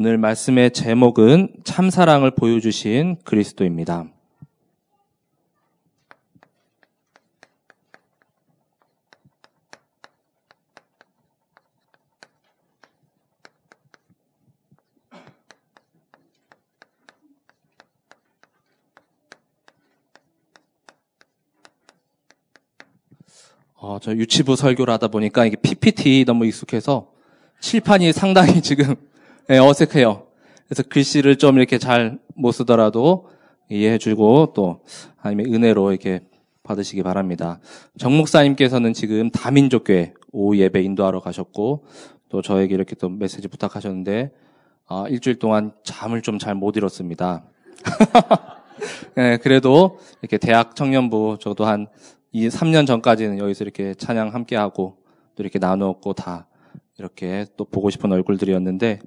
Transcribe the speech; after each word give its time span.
오늘 0.00 0.16
말씀의 0.16 0.70
제목은 0.70 1.54
참사랑을 1.64 2.30
보여주신 2.30 3.16
그리스도입니다. 3.24 4.06
어, 23.74 23.98
저 24.00 24.12
유치부 24.12 24.54
설교를 24.54 24.94
하다 24.94 25.08
보니까 25.08 25.44
이게 25.44 25.56
PPT 25.56 26.24
너무 26.24 26.46
익숙해서 26.46 27.10
칠판이 27.58 28.12
상당히 28.12 28.62
지금 28.62 28.94
네, 29.48 29.58
어색해요. 29.58 30.26
그래서 30.66 30.82
글씨를 30.82 31.36
좀 31.36 31.58
이렇게 31.58 31.78
잘 31.78 32.18
못 32.38 32.52
쓰더라도 32.52 33.26
이해해 33.68 33.98
주고 33.98 34.52
또 34.54 34.80
아니면 35.20 35.52
은혜로 35.52 35.90
이렇게 35.90 36.20
받으시기 36.62 37.02
바랍니다. 37.02 37.60
정 37.98 38.16
목사님께서는 38.16 38.92
지금 38.92 39.30
다민족교회 39.30 40.14
오후 40.32 40.56
예배 40.56 40.82
인도하러 40.82 41.20
가셨고 41.20 41.84
또 42.28 42.42
저에게 42.42 42.74
이렇게 42.74 42.94
또 42.94 43.08
메시지 43.08 43.48
부탁하셨는데 43.48 44.30
아, 44.86 45.04
일주일 45.08 45.38
동안 45.38 45.72
잠을 45.82 46.22
좀 46.22 46.38
잘못 46.38 46.76
잃었습니다. 46.76 47.44
네, 49.16 49.36
그래도 49.42 49.98
이렇게 50.22 50.38
대학 50.38 50.76
청년부 50.76 51.38
저도 51.40 51.66
한 51.66 51.88
2, 52.32 52.48
3년 52.48 52.86
전까지는 52.86 53.38
여기서 53.38 53.64
이렇게 53.64 53.94
찬양 53.94 54.32
함께 54.32 54.54
하고 54.54 54.98
또 55.34 55.42
이렇게 55.42 55.58
나누었고 55.58 56.12
다 56.12 56.46
이렇게 56.98 57.46
또 57.56 57.64
보고 57.64 57.90
싶은 57.90 58.10
얼굴들이었는데 58.12 58.98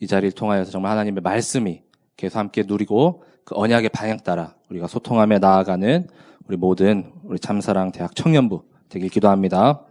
이 0.00 0.06
자리를 0.06 0.32
통하여서 0.32 0.70
정말 0.70 0.92
하나님의 0.92 1.22
말씀이 1.22 1.82
계속 2.16 2.38
함께 2.38 2.64
누리고 2.66 3.22
그 3.44 3.54
언약의 3.56 3.90
방향 3.90 4.18
따라 4.18 4.54
우리가 4.70 4.86
소통하며 4.86 5.38
나아가는 5.38 6.08
우리 6.48 6.56
모든 6.56 7.12
우리 7.24 7.38
참사랑 7.38 7.92
대학 7.92 8.16
청년부 8.16 8.62
되길 8.88 9.10
기도합니다. 9.10 9.82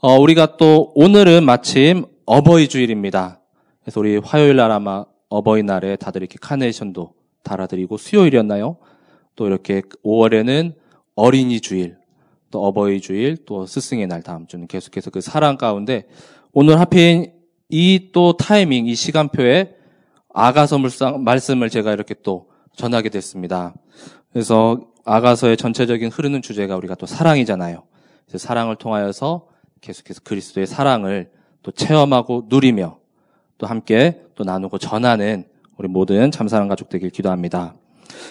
어, 0.00 0.18
우리가 0.18 0.56
또 0.58 0.92
오늘은 0.94 1.44
마침 1.44 2.04
어버이 2.26 2.68
주일입니다. 2.68 3.40
그래서 3.82 4.00
우리 4.00 4.18
화요일 4.18 4.56
날 4.56 4.70
아마 4.70 5.06
어버이날에 5.28 5.96
다들 5.96 6.22
이렇게 6.22 6.38
카네이션도 6.40 7.14
달아드리고 7.42 7.96
수요일이었나요? 7.96 8.76
또 9.34 9.46
이렇게 9.46 9.82
5월에는 10.04 10.74
어린이 11.14 11.60
주일, 11.60 11.96
또 12.50 12.64
어버이 12.64 13.00
주일, 13.00 13.44
또 13.46 13.64
스승의 13.64 14.06
날 14.06 14.22
다음 14.22 14.46
주는 14.46 14.66
계속해서 14.66 15.10
그 15.10 15.20
사랑 15.20 15.56
가운데 15.56 16.06
오늘 16.58 16.80
하필 16.80 17.34
이 17.68 18.08
또 18.14 18.34
타이밍, 18.34 18.86
이 18.86 18.94
시간표에 18.94 19.76
아가서 20.32 20.78
물상, 20.78 21.22
말씀을 21.22 21.68
제가 21.68 21.92
이렇게 21.92 22.14
또 22.22 22.48
전하게 22.74 23.10
됐습니다. 23.10 23.74
그래서 24.32 24.80
아가서의 25.04 25.58
전체적인 25.58 26.08
흐르는 26.08 26.40
주제가 26.40 26.74
우리가 26.76 26.94
또 26.94 27.04
사랑이잖아요. 27.04 27.82
그래서 28.26 28.38
사랑을 28.48 28.76
통하여서 28.76 29.48
계속해서 29.82 30.22
그리스도의 30.24 30.66
사랑을 30.66 31.30
또 31.62 31.72
체험하고 31.72 32.46
누리며 32.48 33.00
또 33.58 33.66
함께 33.66 34.22
또 34.34 34.44
나누고 34.44 34.78
전하는 34.78 35.44
우리 35.76 35.88
모든 35.88 36.30
참사랑 36.30 36.68
가족 36.68 36.88
되길 36.88 37.10
기도합니다. 37.10 37.74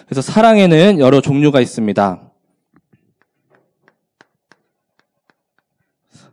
그래서 0.08 0.24
사랑에는 0.24 0.98
여러 0.98 1.22
종류가 1.22 1.62
있습니다. 1.62 2.32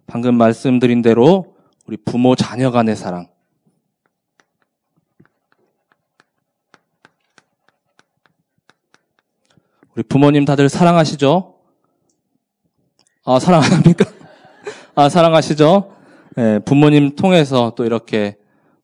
방금 0.06 0.36
말씀드린 0.36 1.02
대로 1.02 1.51
우리 1.86 1.96
부모 1.96 2.34
자녀 2.36 2.70
간의 2.70 2.96
사랑. 2.96 3.28
우리 9.94 10.02
부모님 10.02 10.44
다들 10.44 10.68
사랑하시죠? 10.68 11.58
아, 13.24 13.38
사랑 13.38 13.62
안 13.62 13.72
합니까? 13.72 14.04
아, 14.94 15.08
사랑하시죠? 15.08 15.96
네, 16.36 16.58
부모님 16.60 17.14
통해서 17.14 17.74
또 17.76 17.84
이렇게 17.84 18.38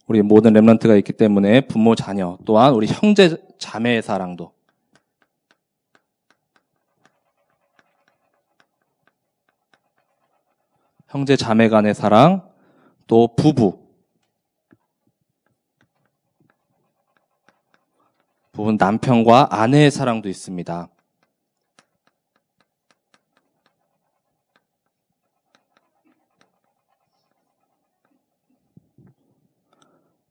우리 0.07 0.23
모든 0.23 0.53
랩런트가 0.53 0.99
있기 0.99 1.13
때문에 1.13 1.63
부모 1.63 1.95
자녀 1.95 2.39
또한 2.45 2.75
우리 2.75 2.87
형제 2.87 3.37
자매의 3.59 4.03
사랑도 4.03 4.53
형제 11.09 11.37
자매 11.37 11.69
간의 11.69 11.95
사랑 11.95 12.48
또 13.09 13.35
부부. 13.35 13.89
부분 18.53 18.77
남편과 18.77 19.49
아내의 19.51 19.91
사랑도 19.91 20.29
있습니다. 20.29 20.89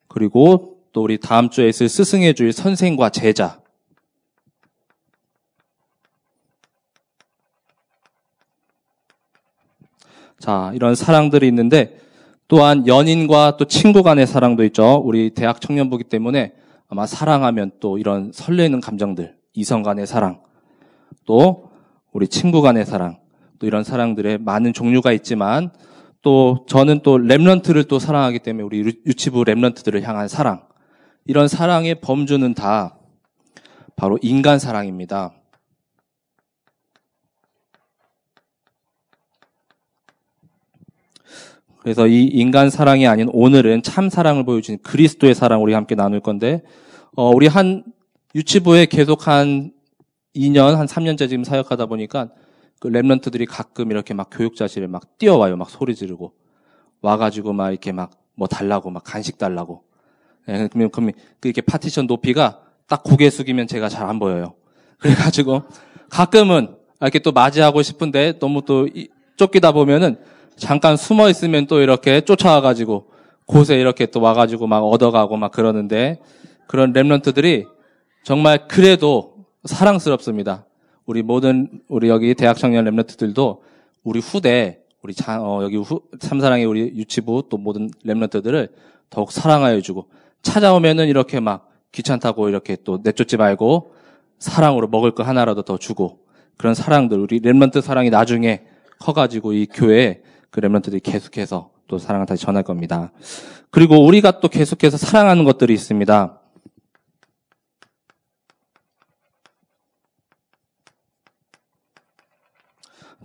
그리고 0.07 0.83
또 0.91 1.03
우리 1.03 1.19
다음 1.19 1.49
주에 1.49 1.69
있을 1.69 1.89
스승의 1.89 2.35
주일 2.35 2.53
선생과 2.53 3.09
제자. 3.09 3.61
자, 10.39 10.71
이런 10.75 10.95
사랑들이 10.95 11.47
있는데 11.47 12.06
또한 12.47 12.87
연인과 12.87 13.57
또 13.57 13.65
친구 13.65 14.03
간의 14.03 14.25
사랑도 14.25 14.63
있죠. 14.65 15.01
우리 15.03 15.31
대학 15.31 15.59
청년부기 15.59 16.05
때문에 16.05 16.53
아마 16.87 17.05
사랑하면 17.05 17.71
또 17.79 17.97
이런 17.97 18.31
설레는 18.33 18.79
감정들, 18.79 19.35
이성 19.53 19.83
간의 19.83 20.07
사랑, 20.07 20.39
또 21.25 21.69
우리 22.13 22.27
친구 22.27 22.61
간의 22.61 22.85
사랑, 22.85 23.17
또 23.59 23.67
이런 23.67 23.83
사랑들의 23.83 24.37
많은 24.37 24.71
종류가 24.71 25.11
있지만 25.13 25.71
또 26.21 26.65
저는 26.69 27.01
또 27.03 27.17
랩런트를 27.17 27.87
또 27.87 27.99
사랑하기 27.99 28.39
때문에 28.39 28.63
우리 28.63 29.01
유치부 29.05 29.43
랩런트들을 29.43 30.01
향한 30.03 30.29
사랑, 30.29 30.61
이런 31.25 31.49
사랑의 31.49 31.95
범주는 31.95 32.53
다 32.53 32.97
바로 33.97 34.17
인간 34.21 34.59
사랑입니다. 34.59 35.33
그래서 41.87 42.05
이 42.05 42.25
인간 42.25 42.69
사랑이 42.69 43.07
아닌 43.07 43.29
오늘은 43.31 43.81
참 43.81 44.09
사랑을 44.09 44.43
보여주는 44.43 44.77
그리스도의 44.83 45.33
사랑 45.33 45.63
우리 45.63 45.71
함께 45.71 45.95
나눌 45.95 46.19
건데, 46.19 46.61
어, 47.15 47.29
우리 47.29 47.47
한 47.47 47.85
유치부에 48.35 48.87
계속 48.87 49.25
한 49.25 49.71
2년, 50.35 50.75
한 50.75 50.85
3년째 50.85 51.29
지금 51.29 51.45
사역하다 51.45 51.85
보니까 51.85 52.27
그 52.81 52.89
remnant들이 52.89 53.45
가끔 53.47 53.89
이렇게 53.91 54.13
막 54.13 54.27
교역자실에 54.29 54.87
막 54.87 55.17
뛰어와요. 55.17 55.55
막 55.55 55.69
소리 55.69 55.95
지르고. 55.95 56.33
와가지고 57.01 57.53
막 57.53 57.69
이렇게 57.69 57.93
막 57.93 58.11
뭐 58.35 58.49
달라고, 58.49 58.89
막 58.89 59.05
간식 59.05 59.37
달라고. 59.37 59.83
예, 60.49 60.67
그러면, 60.69 60.91
그 61.39 61.47
이렇게 61.47 61.61
파티션 61.61 62.05
높이가 62.05 62.59
딱 62.87 63.01
고개 63.01 63.29
숙이면 63.29 63.67
제가 63.67 63.87
잘 63.87 64.09
안 64.09 64.19
보여요. 64.19 64.55
그래가지고 64.99 65.63
가끔은 66.09 66.75
이렇게 66.99 67.19
또 67.19 67.31
맞이하고 67.31 67.81
싶은데 67.81 68.39
너무 68.39 68.61
또 68.65 68.89
쫓기다 69.37 69.71
보면은 69.71 70.17
잠깐 70.57 70.97
숨어 70.97 71.29
있으면 71.29 71.67
또 71.67 71.79
이렇게 71.79 72.21
쫓아와가지고 72.21 73.07
곳에 73.45 73.79
이렇게 73.79 74.07
또 74.07 74.19
와가지고 74.21 74.67
막 74.67 74.79
얻어가고 74.83 75.37
막 75.37 75.51
그러는데 75.51 76.19
그런 76.67 76.91
remnant들이 76.93 77.65
정말 78.23 78.67
그래도 78.67 79.45
사랑스럽습니다. 79.63 80.65
우리 81.05 81.23
모든 81.23 81.69
우리 81.87 82.09
여기 82.09 82.33
대학 82.33 82.57
청년 82.57 82.85
랩런트들도 82.85 83.59
우리 84.03 84.19
후대 84.19 84.81
우리 85.01 85.13
자, 85.13 85.41
어, 85.41 85.63
여기 85.63 85.77
후, 85.77 86.01
삼사랑의 86.19 86.65
우리 86.65 86.81
유치부 86.81 87.43
또 87.49 87.57
모든 87.57 87.89
랩런트들을 88.05 88.69
더욱 89.09 89.31
사랑하여 89.31 89.79
주고 89.79 90.09
찾아오면은 90.41 91.07
이렇게 91.07 91.39
막 91.39 91.69
귀찮다고 91.93 92.49
이렇게 92.49 92.75
또 92.83 92.99
내쫓지 93.01 93.37
말고 93.37 93.93
사랑으로 94.39 94.87
먹을 94.87 95.11
거 95.11 95.23
하나라도 95.23 95.61
더 95.61 95.77
주고 95.77 96.19
그런 96.57 96.73
사랑들 96.73 97.19
우리 97.19 97.39
랩런트 97.39 97.81
사랑이 97.81 98.09
나중에 98.09 98.63
커가지고 98.99 99.53
이 99.53 99.67
교회에 99.67 100.21
그 100.49 100.59
렘런트들이 100.59 101.01
계속해서 101.01 101.71
또 101.87 101.97
사랑을 101.97 102.25
다시 102.25 102.45
전할 102.45 102.63
겁니다. 102.63 103.11
그리고 103.69 104.05
우리가 104.05 104.39
또 104.39 104.47
계속해서 104.47 104.97
사랑하는 104.97 105.43
것들이 105.43 105.73
있습니다. 105.73 106.41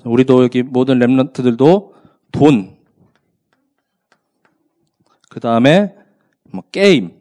우리도 0.05 0.43
여기 0.43 0.63
모든 0.63 0.99
렘런트들도 0.99 1.95
돈, 2.33 2.77
그 5.29 5.39
다음에 5.39 5.95
뭐 6.45 6.63
게임, 6.73 7.21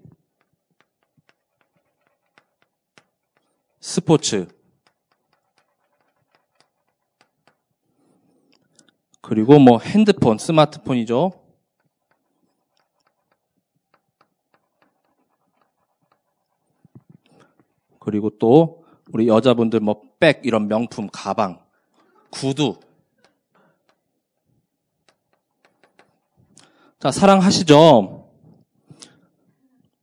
스포츠, 3.80 4.48
그리고 9.32 9.60
뭐 9.60 9.80
핸드폰, 9.80 10.38
스마트폰이죠. 10.38 11.32
그리고 17.98 18.30
또 18.40 18.84
우리 19.14 19.30
여자분들 19.30 19.80
뭐 19.80 20.02
백 20.20 20.42
이런 20.44 20.68
명품 20.68 21.08
가방, 21.10 21.62
구두. 22.30 22.78
자, 27.00 27.10
사랑하시죠? 27.10 28.30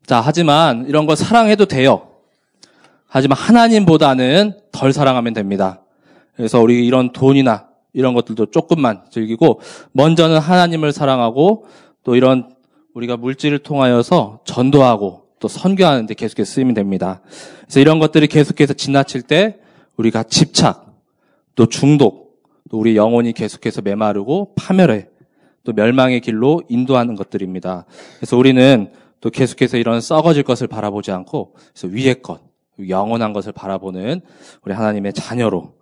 자, 0.06 0.22
하지만 0.22 0.86
이런 0.86 1.04
거 1.04 1.14
사랑해도 1.14 1.66
돼요. 1.66 2.14
하지만 3.06 3.36
하나님보다는 3.36 4.58
덜 4.72 4.94
사랑하면 4.94 5.34
됩니다. 5.34 5.82
그래서 6.34 6.60
우리 6.60 6.86
이런 6.86 7.12
돈이나 7.12 7.67
이런 7.98 8.14
것들도 8.14 8.46
조금만 8.52 9.02
즐기고 9.10 9.60
먼저는 9.90 10.38
하나님을 10.38 10.92
사랑하고 10.92 11.66
또 12.04 12.14
이런 12.14 12.54
우리가 12.94 13.16
물질을 13.16 13.58
통하여서 13.58 14.42
전도하고 14.44 15.24
또 15.40 15.48
선교하는 15.48 16.06
데 16.06 16.14
계속해서 16.14 16.48
쓰이면 16.48 16.74
됩니다. 16.74 17.20
그래서 17.62 17.80
이런 17.80 17.98
것들이 17.98 18.28
계속해서 18.28 18.74
지나칠 18.74 19.22
때 19.22 19.58
우리가 19.96 20.22
집착, 20.22 20.94
또 21.56 21.66
중독, 21.66 22.40
또 22.70 22.78
우리 22.78 22.96
영혼이 22.96 23.32
계속해서 23.32 23.82
메마르고 23.82 24.54
파멸해, 24.54 25.08
또 25.64 25.72
멸망의 25.72 26.20
길로 26.20 26.62
인도하는 26.68 27.16
것들입니다. 27.16 27.84
그래서 28.18 28.36
우리는 28.36 28.92
또 29.20 29.28
계속해서 29.28 29.76
이런 29.76 30.00
썩어질 30.00 30.44
것을 30.44 30.68
바라보지 30.68 31.10
않고 31.10 31.56
그래서 31.74 31.88
위의 31.88 32.22
것, 32.22 32.42
영원한 32.88 33.32
것을 33.32 33.50
바라보는 33.50 34.20
우리 34.62 34.72
하나님의 34.72 35.14
자녀로 35.14 35.72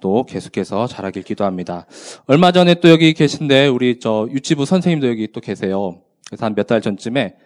또 0.00 0.24
계속해서 0.24 0.86
자라길 0.86 1.22
기도합니다. 1.22 1.86
얼마 2.26 2.52
전에 2.52 2.74
또 2.74 2.90
여기 2.90 3.12
계신데 3.14 3.68
우리 3.68 3.98
저 4.00 4.28
유치부 4.30 4.64
선생님도 4.66 5.08
여기 5.08 5.28
또 5.32 5.40
계세요. 5.40 6.00
그래서 6.26 6.44
한 6.46 6.54
몇 6.54 6.66
달 6.66 6.80
전쯤에 6.80 7.36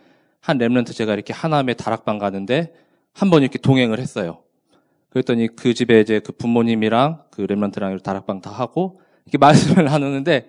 한 0.40 0.58
remnant 0.58 0.94
제가 0.94 1.12
이렇게 1.14 1.32
하남에 1.32 1.74
다락방 1.74 2.18
가는데 2.18 2.72
한 3.12 3.30
번 3.30 3.42
이렇게 3.42 3.58
동행을 3.58 3.98
했어요. 3.98 4.38
그랬더니 5.10 5.48
그 5.56 5.74
집에 5.74 6.00
이제 6.00 6.20
그 6.20 6.32
부모님이랑 6.32 7.22
그 7.30 7.46
remnant랑 7.46 8.02
다락방 8.02 8.40
다 8.40 8.50
하고 8.50 9.00
이렇게 9.26 9.38
말씀을 9.38 9.84
나누는데 9.84 10.48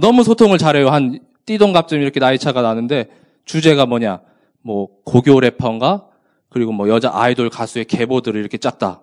너무 0.00 0.24
소통을 0.24 0.58
잘해요. 0.58 0.88
한 0.88 1.20
띠동갑쯤 1.46 2.00
이렇게 2.02 2.20
나이 2.20 2.38
차가 2.38 2.62
나는데 2.62 3.08
주제가 3.44 3.86
뭐냐 3.86 4.20
뭐 4.62 4.88
고교 5.04 5.40
래퍼인가 5.40 6.06
그리고 6.48 6.72
뭐 6.72 6.88
여자 6.88 7.10
아이돌 7.12 7.48
가수의 7.50 7.84
계보들을 7.86 8.38
이렇게 8.40 8.58
짰다. 8.58 9.02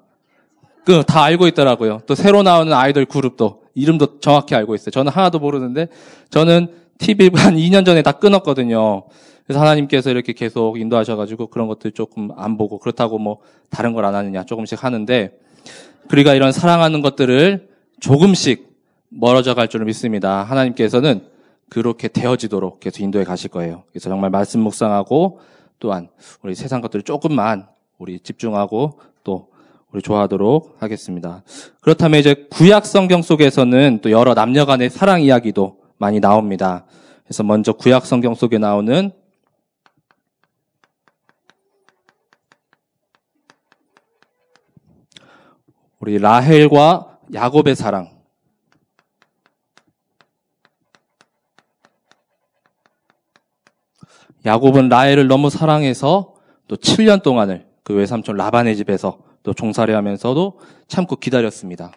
그 0.88 1.04
다 1.04 1.24
알고 1.24 1.48
있더라고요. 1.48 2.00
또 2.08 2.16
새로 2.16 2.44
나오는 2.44 2.72
아이돌 2.72 3.04
그룹도 3.06 3.64
이름도 3.76 4.22
정확히 4.22 4.56
알고 4.56 4.74
있어요. 4.74 4.92
저는 4.92 5.12
하나도 5.12 5.38
모르는데 5.40 5.90
저는 6.30 6.68
TV 6.98 7.30
한 7.36 7.56
2년 7.60 7.86
전에 7.86 8.02
다 8.02 8.14
끊었거든요. 8.14 9.04
그래서 9.46 9.60
하나님께서 9.60 10.10
이렇게 10.12 10.32
계속 10.32 10.80
인도하셔가지고 10.80 11.48
그런 11.48 11.68
것들 11.68 11.92
조금 11.92 12.30
안 12.38 12.58
보고 12.58 12.80
그렇다고 12.80 13.18
뭐 13.20 13.40
다른 13.70 13.92
걸 13.92 14.06
안 14.06 14.16
하느냐 14.16 14.46
조금씩 14.46 14.82
하는데 14.82 15.38
우리가 16.10 16.34
이런 16.34 16.54
사랑하는 16.54 17.02
것들을 17.02 17.68
조금씩 18.00 18.70
멀어져 19.10 19.56
갈 19.56 19.68
줄을 19.68 19.86
믿습니다. 19.88 20.44
하나님께서는 20.44 21.22
그렇게 21.70 22.08
되어지도록 22.08 22.80
계속 22.80 23.02
인도해 23.02 23.26
가실 23.26 23.50
거예요. 23.50 23.84
그래서 23.92 24.08
정말 24.10 24.30
말씀 24.30 24.62
묵상하고 24.62 25.42
또한 25.80 26.08
우리 26.44 26.56
세상 26.56 26.80
것들을 26.80 27.04
조금만 27.04 27.68
우리 27.98 28.22
집중하고 28.22 29.00
또 29.17 29.17
우리 29.92 30.02
좋아하도록 30.02 30.78
하겠습니다. 30.80 31.44
그렇다면 31.82 32.20
이제 32.20 32.48
구약 32.52 32.86
성경 32.86 33.22
속에서는 33.22 34.00
또 34.02 34.12
여러 34.12 34.34
남녀 34.34 34.66
간의 34.66 34.90
사랑 34.90 35.22
이야기도 35.22 35.80
많이 35.98 36.20
나옵니다. 36.20 36.86
그래서 37.24 37.44
먼저 37.44 37.74
구약 37.74 38.06
성경 38.06 38.36
속에 38.36 38.58
나오는 38.58 39.12
우리 46.00 46.20
라헬과 46.20 47.20
야곱의 47.34 47.76
사랑. 47.76 48.10
야곱은 54.46 54.88
라헬을 54.88 55.28
너무 55.28 55.50
사랑해서 55.50 56.36
또 56.68 56.76
7년 56.78 57.22
동안을 57.24 57.68
그 57.84 57.94
외삼촌 57.94 58.38
라반의 58.38 58.78
집에서 58.78 59.27
또 59.48 59.54
종살이 59.54 59.94
하면서도 59.94 60.60
참고 60.90 61.16
기다렸습니다. 61.16 61.94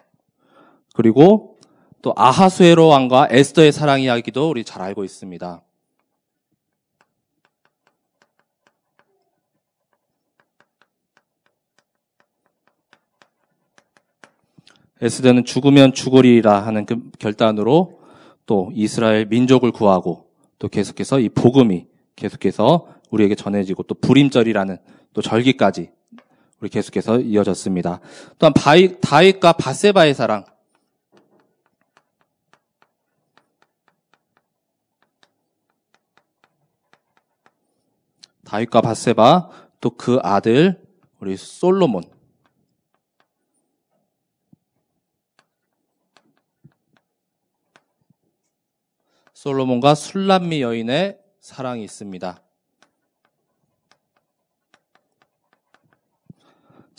그리고 0.93 1.57
또 2.01 2.13
아하수에로 2.15 2.87
왕과 2.87 3.27
에스더의 3.29 3.73
사랑 3.73 3.99
이야기도 3.99 4.49
우리 4.49 4.63
잘 4.63 4.81
알고 4.81 5.03
있습니다. 5.03 5.61
에스더는 15.01 15.43
죽으면 15.43 15.91
죽으리라 15.91 16.65
하는 16.65 16.85
그 16.85 17.11
결단으로 17.19 17.99
또 18.45 18.71
이스라엘 18.73 19.25
민족을 19.25 19.73
구하고 19.73 20.27
또 20.57 20.69
계속해서 20.69 21.19
이 21.19 21.27
복음이 21.27 21.85
계속해서 22.15 22.87
우리에게 23.09 23.35
전해지고 23.35 23.83
또 23.83 23.95
부림절이라는 23.95 24.77
또 25.11 25.21
절기까지 25.21 25.89
우리 26.61 26.69
계속해서 26.69 27.19
이어졌습니다. 27.19 27.99
또한 28.37 28.53
바이, 28.53 28.99
다윗과 29.01 29.53
밧세바의 29.53 30.13
사랑 30.13 30.45
다윗과 38.45 38.81
밧세바 38.81 39.49
또 39.81 39.91
그 39.91 40.19
아들 40.21 40.81
우리 41.19 41.35
솔로몬 41.35 42.03
솔로몬과 49.33 49.95
술람미 49.95 50.61
여인의 50.61 51.19
사랑이 51.39 51.83
있습니다. 51.83 52.43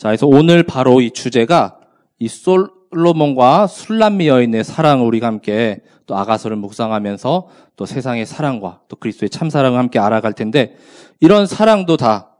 자, 0.03 0.09
그래서 0.09 0.27
오늘 0.27 0.63
바로 0.63 0.99
이 0.99 1.11
주제가 1.11 1.77
이 2.19 2.27
솔로몬과 2.27 3.67
술람미 3.67 4.27
여인의 4.27 4.65
사랑을 4.65 5.05
우리가 5.05 5.27
함께 5.27 5.79
또 6.07 6.17
아가서를 6.17 6.57
묵상하면서 6.57 7.47
또 7.77 7.85
세상의 7.85 8.25
사랑과 8.25 8.81
또 8.89 8.97
그리스도의 8.97 9.29
참 9.29 9.49
사랑을 9.49 9.79
함께 9.79 9.99
알아갈 9.99 10.33
텐데 10.33 10.75
이런 11.21 11.47
사랑도 11.47 11.95
다 11.95 12.35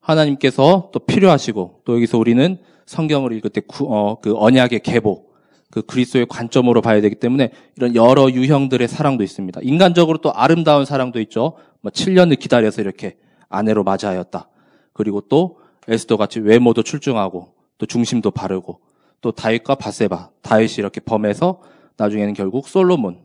하나님께서 0.00 0.90
또 0.92 0.98
필요하시고 0.98 1.80
또 1.86 1.94
여기서 1.94 2.18
우리는 2.18 2.58
성경을 2.84 3.32
읽을 3.32 3.52
때 3.52 3.62
어, 3.84 4.20
그 4.20 4.34
언약의 4.36 4.80
계보 4.80 5.24
그 5.70 5.80
그리스도의 5.80 6.26
관점으로 6.28 6.82
봐야 6.82 7.00
되기 7.00 7.14
때문에 7.14 7.52
이런 7.78 7.94
여러 7.94 8.30
유형들의 8.30 8.86
사랑도 8.86 9.24
있습니다. 9.24 9.62
인간적으로 9.62 10.18
또 10.18 10.30
아름다운 10.34 10.84
사랑도 10.84 11.20
있죠. 11.20 11.54
뭐 11.80 11.90
7년을 11.90 12.38
기다려서 12.38 12.82
이렇게 12.82 13.16
아내로 13.48 13.82
맞이하였다. 13.82 14.46
그리고 14.92 15.22
또 15.22 15.57
에스더 15.88 16.16
같이 16.16 16.40
외모도 16.40 16.82
출중하고 16.82 17.48
또 17.78 17.86
중심도 17.86 18.30
바르고 18.30 18.80
또 19.20 19.32
다윗과 19.32 19.76
바세바, 19.76 20.30
다윗이 20.42 20.74
이렇게 20.78 21.00
범해서 21.00 21.60
나중에는 21.96 22.34
결국 22.34 22.68
솔로몬 22.68 23.18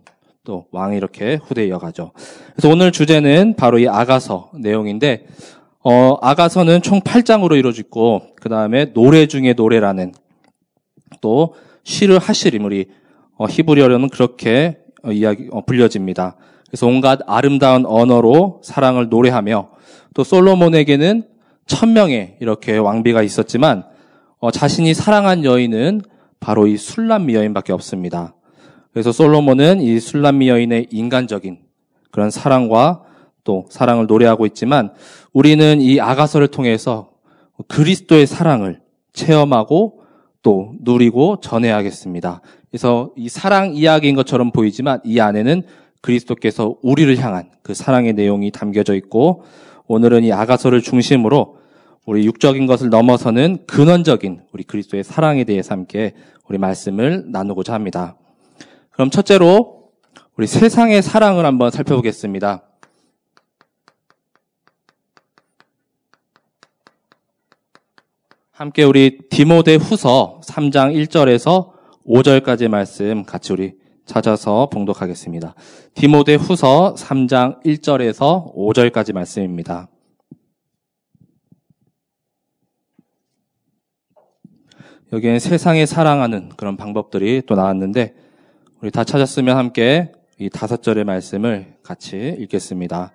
또 0.43 0.65
왕이 0.71 0.97
이렇게 0.97 1.35
후대에 1.35 1.67
이어가죠. 1.67 2.11
그래서 2.55 2.69
오늘 2.69 2.91
주제는 2.91 3.55
바로 3.55 3.79
이 3.79 3.87
아가서 3.87 4.51
내용인데 4.55 5.25
어, 5.83 6.17
아가서는 6.21 6.81
총 6.81 7.01
8장으로 7.01 7.57
이루어지고 7.57 8.21
그 8.41 8.49
다음에 8.49 8.93
노래 8.93 9.27
중에 9.27 9.53
노래라는 9.53 10.13
또 11.21 11.55
시를 11.83 12.19
하시림 12.19 12.65
우리 12.65 12.87
어, 13.37 13.45
히브리어로는 13.47 14.09
그렇게 14.09 14.79
어, 15.03 15.11
이야기 15.11 15.47
어, 15.51 15.61
불려집니다. 15.65 16.35
그래서 16.67 16.87
온갖 16.87 17.19
아름다운 17.27 17.85
언어로 17.85 18.61
사랑을 18.63 19.09
노래하며 19.09 19.69
또 20.13 20.23
솔로몬에게는 20.23 21.32
천명의 21.65 22.37
이렇게 22.39 22.77
왕비가 22.77 23.21
있었지만 23.21 23.83
어, 24.39 24.51
자신이 24.51 24.93
사랑한 24.93 25.43
여인은 25.45 26.01
바로 26.39 26.67
이 26.67 26.77
술람미 26.77 27.35
여인밖에 27.35 27.71
없습니다. 27.71 28.35
그래서 28.91 29.11
솔로몬은 29.11 29.81
이 29.81 29.99
술람미 29.99 30.49
여인의 30.49 30.87
인간적인 30.91 31.59
그런 32.11 32.29
사랑과 32.29 33.03
또 33.43 33.65
사랑을 33.69 34.05
노래하고 34.07 34.45
있지만 34.47 34.91
우리는 35.31 35.81
이 35.81 35.99
아가서를 35.99 36.49
통해서 36.49 37.11
그리스도의 37.67 38.27
사랑을 38.27 38.81
체험하고 39.13 40.01
또 40.41 40.73
누리고 40.81 41.39
전해야겠습니다. 41.41 42.41
그래서 42.69 43.11
이 43.15 43.29
사랑 43.29 43.75
이야기인 43.75 44.15
것처럼 44.15 44.51
보이지만 44.51 44.99
이 45.03 45.19
안에는 45.19 45.63
그리스도께서 46.01 46.75
우리를 46.81 47.17
향한 47.19 47.49
그 47.61 47.73
사랑의 47.73 48.13
내용이 48.13 48.51
담겨져 48.51 48.93
있고 48.95 49.43
오늘은 49.93 50.23
이 50.23 50.33
아가서를 50.33 50.81
중심으로 50.81 51.59
우리 52.05 52.25
육적인 52.25 52.65
것을 52.65 52.89
넘어서는 52.89 53.65
근원적인 53.67 54.41
우리 54.51 54.63
그리스도의 54.63 55.03
사랑에 55.03 55.43
대해서 55.43 55.75
함께 55.75 56.13
우리 56.49 56.57
말씀을 56.57 57.31
나누고자 57.31 57.73
합니다. 57.73 58.17
그럼 58.89 59.11
첫째로 59.11 59.91
우리 60.35 60.47
세상의 60.47 61.03
사랑을 61.03 61.45
한번 61.45 61.69
살펴보겠습니다. 61.69 62.63
함께 68.51 68.83
우리 68.83 69.19
디모데 69.29 69.75
후서 69.75 70.41
3장 70.43 70.95
1절에서 70.95 71.71
5절까지 72.07 72.67
말씀 72.67 73.23
같이 73.25 73.53
우리 73.53 73.82
찾아서 74.05 74.69
봉독하겠습니다. 74.71 75.55
디모데 75.93 76.35
후서 76.35 76.93
3장 76.97 77.63
1절에서 77.63 78.53
5절까지 78.55 79.13
말씀입니다. 79.13 79.87
여기엔 85.13 85.39
세상에 85.39 85.85
사랑하는 85.85 86.49
그런 86.57 86.75
방법들이 86.75 87.43
또 87.45 87.55
나왔는데 87.55 88.15
우리 88.81 88.89
다 88.91 89.03
찾았으면 89.03 89.55
함께 89.55 90.11
이 90.39 90.49
다섯 90.49 90.81
절의 90.81 91.03
말씀을 91.03 91.75
같이 91.83 92.35
읽겠습니다. 92.39 93.13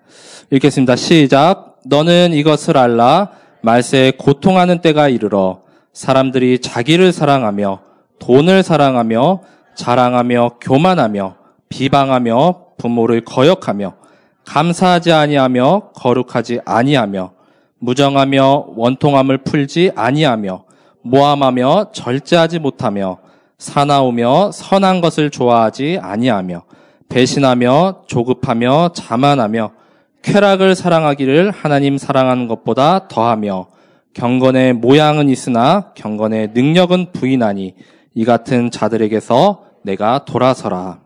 읽겠습니다. 0.51 0.97
시작. 0.97 1.81
너는 1.85 2.33
이것을 2.33 2.77
알라. 2.79 3.33
말세에 3.63 4.13
고통하는 4.13 4.81
때가 4.81 5.09
이르러 5.09 5.63
사람들이 5.93 6.61
자기를 6.61 7.13
사랑하며 7.13 7.81
돈을 8.21 8.63
사랑하며 8.63 9.43
자랑하며 9.79 10.57
교만하며 10.61 11.37
비방하며 11.69 12.61
부모를 12.79 13.25
거역하며 13.25 13.95
감사하지 14.45 15.13
아니하며 15.13 15.91
거룩하지 15.95 16.61
아니하며 16.65 17.31
무정하며 17.79 18.67
원통함을 18.75 19.39
풀지 19.39 19.93
아니하며 19.95 20.65
모함하며 21.03 21.93
절제하지 21.93 22.59
못하며 22.59 23.19
사나우며 23.59 24.51
선한 24.53 25.01
것을 25.01 25.31
좋아하지 25.31 26.01
아니하며 26.03 26.65
배신하며 27.09 28.03
조급하며 28.07 28.91
자만하며 28.95 29.71
쾌락을 30.23 30.75
사랑하기를 30.75 31.53
하나님 31.53 31.99
사랑하는 31.99 32.49
것보다 32.49 33.07
더하며 33.07 33.69
경건의 34.13 34.73
모양은 34.73 35.29
있으나 35.29 35.93
경건의 35.95 36.51
능력은 36.53 37.13
부인하니 37.13 37.75
이 38.15 38.25
같은 38.25 38.73
자들에게서 38.73 39.68
내가 39.89 40.27
돌아서라. 40.27 41.01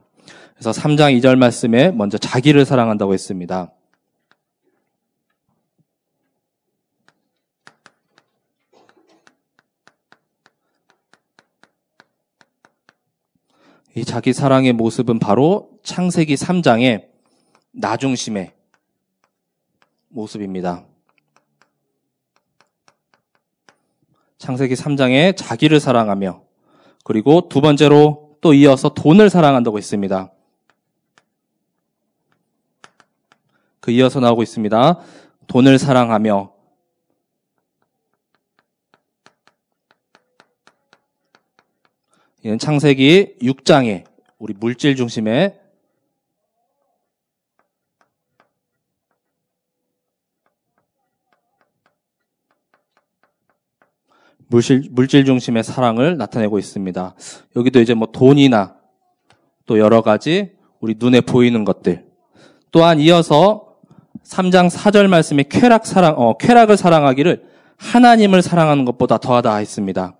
그래서 0.55 0.73
3장 0.73 1.17
2절 1.19 1.37
말씀에 1.37 1.93
먼저 1.93 2.19
자기를 2.19 2.65
사랑한다고 2.65 3.15
했습니다. 3.15 3.73
이 13.95 14.05
자기 14.05 14.33
사랑의 14.33 14.73
모습은 14.73 15.19
바로 15.21 15.71
창세기 15.85 16.35
3장의 16.35 17.09
나중심의 17.73 18.53
모습입니다. 20.09 20.85
창세기 24.39 24.75
3장에 24.75 25.37
자기를 25.37 25.79
사랑하며 25.79 26.43
그리고 27.05 27.49
두 27.49 27.61
번째로 27.61 28.32
또 28.43 28.53
이어서 28.53 28.89
돈을 28.93 29.31
사랑한다고 29.31 29.79
했습니다. 29.79 30.33
그 33.81 33.93
이어서 33.93 34.19
나오고 34.21 34.43
있습니다. 34.43 35.01
돈을 35.47 35.79
사랑하며 35.79 36.53
이는 42.43 42.59
창세기 42.59 43.37
6장에 43.41 44.05
우리 44.39 44.55
물질 44.55 44.97
중심의 44.97 45.62
물질, 54.53 54.83
물질 54.91 55.25
중심의 55.25 55.65
사랑을 55.65 56.19
나타내고 56.19 56.59
있습니다. 56.59 57.15
여기도 57.57 57.81
이제 57.81 57.95
뭐 57.95 58.09
돈이나 58.13 58.75
또 59.65 59.79
여러 59.79 60.03
가지 60.03 60.53
우리 60.81 60.95
눈에 60.99 61.23
보이는 61.23 61.65
것들. 61.65 62.05
또한 62.71 63.01
이어서 63.01 63.77
3장 64.25 64.71
4절 64.71 65.09
말씀에 65.09 65.45
쾌락 65.49 65.87
사랑, 65.87 66.15
어, 66.19 66.37
쾌락을 66.37 66.77
사랑하기를 66.77 67.45
하나님을 67.79 68.43
사랑하는 68.43 68.85
것보다 68.85 69.17
더하다 69.17 69.57
했습니다. 69.57 70.17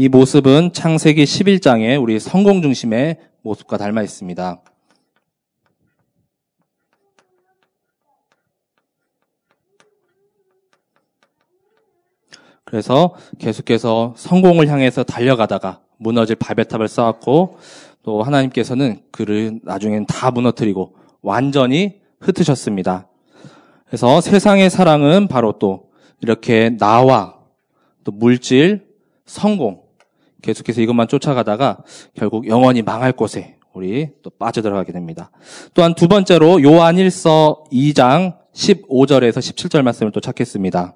이 0.00 0.08
모습은 0.08 0.72
창세기 0.72 1.24
11장에 1.24 2.00
우리 2.00 2.18
성공 2.18 2.62
중심의 2.62 3.18
모습과 3.42 3.76
닮아 3.76 4.00
있습니다. 4.00 4.62
그래서 12.64 13.14
계속해서 13.38 14.14
성공을 14.16 14.68
향해서 14.68 15.02
달려가다가 15.04 15.82
무너질 15.98 16.36
바벨탑을 16.36 16.88
쌓았고 16.88 17.58
또 18.02 18.22
하나님께서는 18.22 19.02
그를 19.10 19.60
나중엔 19.64 20.06
다 20.06 20.30
무너뜨리고 20.30 20.96
완전히 21.20 22.00
흩으셨습니다. 22.20 23.06
그래서 23.84 24.22
세상의 24.22 24.70
사랑은 24.70 25.28
바로 25.28 25.58
또 25.58 25.90
이렇게 26.22 26.70
나와 26.78 27.36
또 28.02 28.12
물질, 28.12 28.88
성공 29.26 29.89
계속해서 30.42 30.80
이것만 30.80 31.08
쫓아가다가 31.08 31.78
결국 32.14 32.46
영원히 32.46 32.82
망할 32.82 33.12
곳에 33.12 33.56
우리 33.72 34.08
또 34.22 34.30
빠져들어가게 34.30 34.92
됩니다. 34.92 35.30
또한 35.74 35.94
두 35.94 36.08
번째로 36.08 36.62
요한 36.62 36.96
1서 36.96 37.70
2장 37.70 38.36
15절에서 38.52 39.38
17절 39.38 39.82
말씀을 39.82 40.12
또 40.12 40.20
찾겠습니다. 40.20 40.94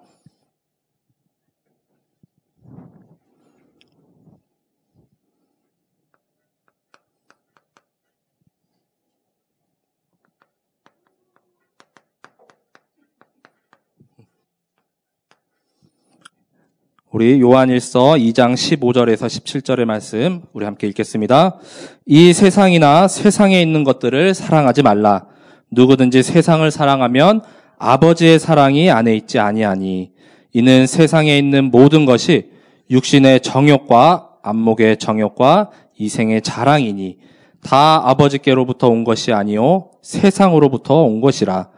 우리 17.15 17.41
요한일서 17.41 18.15
2장 18.15 18.55
15절에서 18.55 19.27
17절의 19.29 19.85
말씀 19.85 20.43
우리 20.53 20.65
함께 20.65 20.89
읽겠습니다. 20.89 21.61
이 22.07 22.33
세상이나 22.33 23.07
세상에 23.07 23.63
있는 23.63 23.85
것들을 23.85 24.35
사랑하지 24.35 24.83
말라. 24.83 25.25
누구든지 25.71 26.25
세상을 26.25 26.69
사랑하면 26.73 27.43
아버지의 27.79 28.41
사랑이 28.41 28.91
안에 28.91 29.15
있지 29.15 29.39
아니하니 29.39 30.11
이는 30.55 30.89
세상에 30.89 31.39
있는 31.39 31.71
모든 31.71 32.05
것이 32.05 32.51
육신의 32.91 33.43
정욕과 33.43 34.31
안목의 34.43 34.97
정욕과 34.97 35.71
이생의 35.97 36.43
자랑이니 36.43 37.19
다 37.63 38.09
아버지께로부터 38.09 38.89
온 38.89 39.05
것이 39.05 39.33
아니요 39.33 39.91
세상으로부터 40.03 41.05
온 41.05 41.21
것이라 41.21 41.69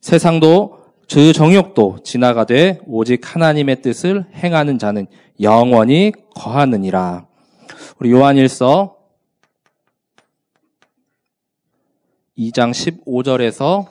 세상도 0.00 0.83
그 1.10 1.32
정욕도 1.32 1.98
지나가되 2.02 2.80
오직 2.86 3.34
하나님의 3.34 3.82
뜻을 3.82 4.24
행하는 4.34 4.78
자는 4.78 5.06
영원히 5.40 6.12
거하느니라. 6.34 7.26
우리 8.00 8.10
요한일서 8.10 8.96
2장 12.38 12.72
15절에서 12.72 13.86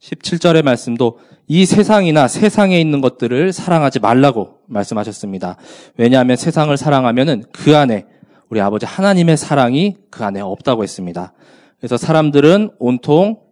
17절의 0.00 0.62
말씀도 0.62 1.18
이 1.48 1.64
세상이나 1.66 2.28
세상에 2.28 2.80
있는 2.80 3.00
것들을 3.00 3.52
사랑하지 3.52 4.00
말라고 4.00 4.58
말씀하셨습니다. 4.66 5.56
왜냐하면 5.96 6.36
세상을 6.36 6.76
사랑하면은 6.76 7.44
그 7.52 7.76
안에 7.76 8.06
우리 8.48 8.60
아버지 8.60 8.86
하나님의 8.86 9.36
사랑이 9.36 9.96
그 10.10 10.24
안에 10.24 10.40
없다고 10.40 10.84
했습니다. 10.84 11.32
그래서 11.78 11.96
사람들은 11.96 12.70
온통 12.78 13.45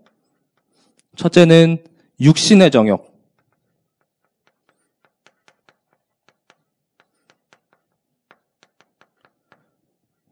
첫째는 1.16 1.84
육신의 2.20 2.70
정욕. 2.70 3.12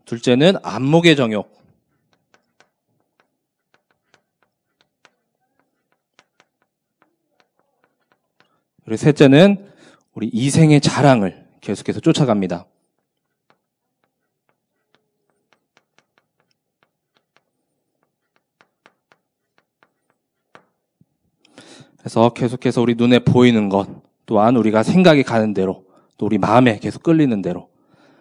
둘째는 0.05 0.57
안목의 0.62 1.17
정욕. 1.17 1.62
그리고 8.85 8.97
셋째는 8.97 9.73
우리 10.12 10.29
이생의 10.29 10.81
자랑을 10.81 11.47
계속해서 11.61 12.01
쫓아갑니다. 12.01 12.67
그래서 22.02 22.30
계속해서 22.30 22.82
우리 22.82 22.97
눈에 22.97 23.21
보이는 23.21 23.68
것 23.68 23.88
또한 24.26 24.56
우리가 24.56 24.82
생각이 24.82 25.23
가는 25.23 25.54
대로 25.54 25.85
또 26.18 26.26
우리 26.26 26.37
마음에 26.37 26.78
계속 26.78 27.02
끌리는 27.02 27.40
대로 27.42 27.68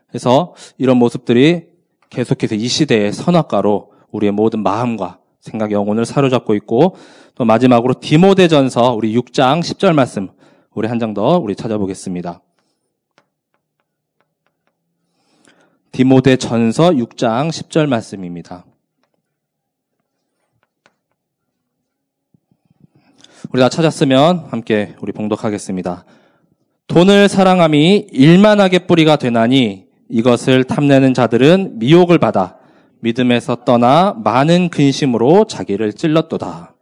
그래서 0.08 0.54
이런 0.78 0.98
모습들이 0.98 1.68
계속해서 2.10 2.56
이 2.56 2.68
시대의 2.68 3.12
선악가로 3.12 3.92
우리의 4.12 4.32
모든 4.32 4.62
마음과 4.62 5.20
생각, 5.40 5.72
영혼을 5.72 6.06
사로잡고 6.06 6.54
있고 6.56 6.96
또 7.34 7.46
마지막으로 7.46 7.96
디모데전서 8.00 8.94
우리 8.94 9.16
6장 9.16 9.62
10절 9.62 9.94
말씀 9.94 10.30
우리 10.74 10.88
한 10.88 11.00
장 11.00 11.14
더 11.14 11.38
우리 11.40 11.56
찾아보겠습니다. 11.56 12.42
디모데전서 15.92 16.92
6장 16.92 17.50
10절 17.50 17.88
말씀입니다. 17.88 18.66
우리가 23.54 23.68
찾았으면 23.68 24.46
함께 24.50 24.96
우리 25.02 25.12
봉독하겠습니다. 25.12 26.06
돈을 26.88 27.28
사랑함이 27.28 28.08
일만하게 28.12 28.80
뿌리가 28.80 29.18
되나니 29.18 29.88
이것을 30.08 30.64
탐내는 30.64 31.14
자들은 31.14 31.80
미혹을 31.80 32.18
받아 32.18 32.58
믿음에서 33.02 33.66
떠나 33.66 34.16
많은 34.24 34.70
근심으로 34.70 35.46
자기를 35.46 35.94
찔렀도다. 35.94 36.76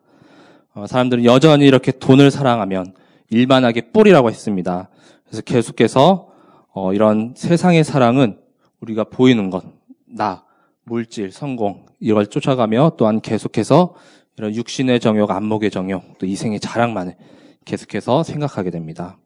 어, 0.75 0.85
사람들은 0.85 1.25
여전히 1.25 1.65
이렇게 1.65 1.91
돈을 1.91 2.29
사랑하면 2.29 2.93
일만하게 3.31 3.89
뿌리라고 3.91 4.29
했습니다. 4.29 4.89
그래서 5.25 5.41
계속해서 5.41 6.29
어, 6.73 6.93
이런 6.93 7.33
세상의 7.35 7.83
사랑은 7.83 8.37
우리가 8.81 9.05
보이는 9.05 9.49
것, 9.49 9.63
나, 10.05 10.43
물질, 10.83 11.31
성공 11.31 11.85
이걸 11.99 12.27
쫓아가며 12.27 12.93
또한 12.97 13.21
계속해서 13.21 13.95
이런 14.39 14.55
육신의 14.55 15.01
정욕, 15.01 15.29
안목의 15.29 15.69
정욕, 15.69 16.17
또 16.17 16.25
이생의 16.25 16.61
자랑만을 16.61 17.17
계속해서 17.65 18.23
생각하게 18.23 18.69
됩니다. 18.71 19.17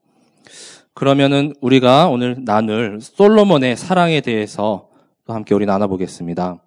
그러면은 0.95 1.53
우리가 1.61 2.07
오늘 2.07 2.43
나눌 2.43 2.99
솔로몬의 2.99 3.77
사랑에 3.77 4.21
대해서 4.21 4.89
또 5.25 5.33
함께 5.33 5.53
우리 5.53 5.67
나눠보겠습니다. 5.67 6.57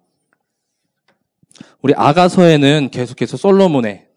우리 1.81 1.93
아가서에는 1.93 2.89
계속해서 2.89 3.35
솔로몬의 3.35 4.07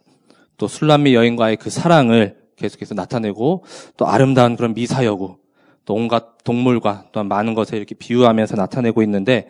또 0.58 0.68
술람미 0.68 1.12
여인과의 1.12 1.56
그 1.56 1.68
사랑을 1.68 2.38
계속해서 2.54 2.94
나타내고 2.94 3.64
또 3.96 4.06
아름다운 4.06 4.54
그런 4.54 4.74
미사여구 4.74 5.38
또 5.84 5.94
온갖 5.94 6.44
동물과 6.44 7.06
또한 7.10 7.26
많은 7.26 7.54
것에 7.54 7.76
이렇게 7.76 7.96
비유하면서 7.96 8.54
나타내고 8.54 9.02
있는데 9.02 9.48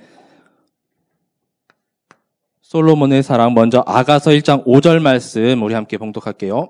솔로몬의 2.70 3.24
사랑 3.24 3.52
먼저 3.52 3.82
아가서 3.84 4.30
1장 4.30 4.64
5절 4.64 5.00
말씀 5.00 5.60
우리 5.60 5.74
함께 5.74 5.98
봉독할게요. 5.98 6.68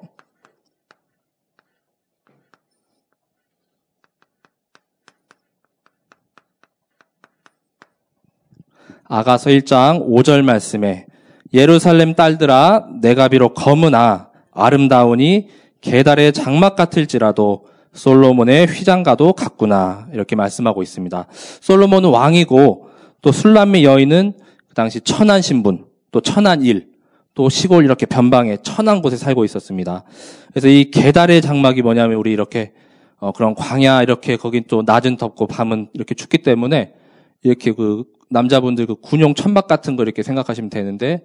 아가서 9.04 9.50
1장 9.50 10.08
5절 10.08 10.40
말씀에 10.42 11.04
예루살렘 11.52 12.14
딸들아 12.14 12.86
내가 13.02 13.28
비록 13.28 13.52
검으나 13.52 14.30
아름다우니 14.52 15.48
계달의 15.82 16.32
장막 16.32 16.76
같을지라도 16.76 17.66
솔로몬의 17.92 18.68
휘장가도 18.68 19.34
같구나 19.34 20.08
이렇게 20.14 20.34
말씀하고 20.34 20.82
있습니다. 20.82 21.26
솔로몬은 21.60 22.08
왕이고 22.08 22.88
또 23.20 23.32
술람미 23.32 23.84
여인은 23.84 24.32
그 24.66 24.74
당시 24.74 25.02
천한 25.02 25.42
신분 25.42 25.89
또 26.10 26.20
천한 26.20 26.62
일, 26.62 26.90
또 27.34 27.48
시골 27.48 27.84
이렇게 27.84 28.06
변방에 28.06 28.58
천한 28.62 29.02
곳에 29.02 29.16
살고 29.16 29.44
있었습니다. 29.44 30.04
그래서 30.50 30.68
이 30.68 30.90
계달의 30.90 31.42
장막이 31.42 31.82
뭐냐면 31.82 32.18
우리 32.18 32.32
이렇게 32.32 32.72
어 33.18 33.32
그런 33.32 33.54
광야 33.54 34.02
이렇게 34.02 34.36
거긴 34.36 34.64
또 34.66 34.82
낮은 34.84 35.16
덥고 35.16 35.46
밤은 35.46 35.88
이렇게 35.92 36.14
춥기 36.14 36.38
때문에 36.38 36.94
이렇게 37.42 37.72
그 37.72 38.04
남자분들 38.30 38.86
그 38.86 38.94
군용 38.96 39.34
천막 39.34 39.68
같은 39.68 39.96
거 39.96 40.02
이렇게 40.02 40.22
생각하시면 40.22 40.70
되는데 40.70 41.24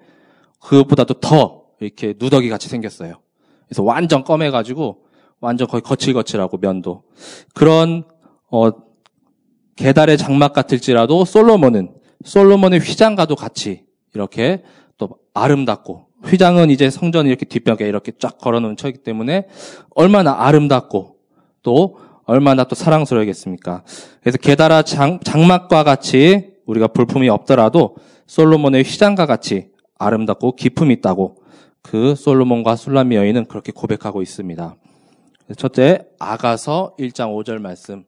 그것보다도 0.60 1.16
더 1.16 1.64
이렇게 1.80 2.14
누더기 2.18 2.50
같이 2.50 2.70
생겼어요. 2.70 3.16
그래서 3.68 3.84
완전 3.84 4.24
검해가지고 4.24 5.04
완전 5.40 5.68
거의 5.68 5.82
거칠거칠하고 5.82 6.58
면도 6.58 7.04
그런 7.54 8.04
어 8.52 8.72
계달의 9.76 10.18
장막 10.18 10.54
같을지라도 10.54 11.26
솔로몬은 11.26 11.94
솔로몬의 12.24 12.80
휘장과도 12.80 13.36
같이 13.36 13.85
이렇게 14.16 14.64
또 14.98 15.18
아름답고 15.34 16.08
휘장은 16.26 16.70
이제 16.72 16.90
성전 16.90 17.28
이렇게 17.28 17.46
뒷벽에 17.46 17.88
이렇게 17.88 18.12
쫙 18.18 18.38
걸어놓은 18.38 18.78
처이기 18.78 19.00
때문에 19.00 19.48
얼마나 19.92 20.46
아름답고 20.46 21.18
또 21.62 22.00
얼마나 22.26 22.64
또 22.64 22.76
사랑스러우겠습니까? 22.76 23.84
그래서 24.22 24.38
게다라 24.40 24.82
장, 24.82 25.20
장막과 25.24 25.84
같이 25.84 26.54
우리가 26.66 26.88
볼품이 26.88 27.30
없더라도 27.30 27.96
솔로몬의 28.26 28.84
휘장과 28.84 29.28
같이 29.28 29.70
아름답고 30.00 30.56
기품이 30.56 30.96
있다고 30.96 31.38
그 31.84 32.16
솔로몬과 32.16 32.76
술라미 32.76 33.16
여인은 33.16 33.46
그렇게 33.46 33.72
고백하고 33.72 34.24
있습니다. 34.24 34.76
첫째, 35.58 36.08
아가서 36.18 36.96
1장 36.98 37.36
5절 37.36 37.60
말씀. 37.60 38.06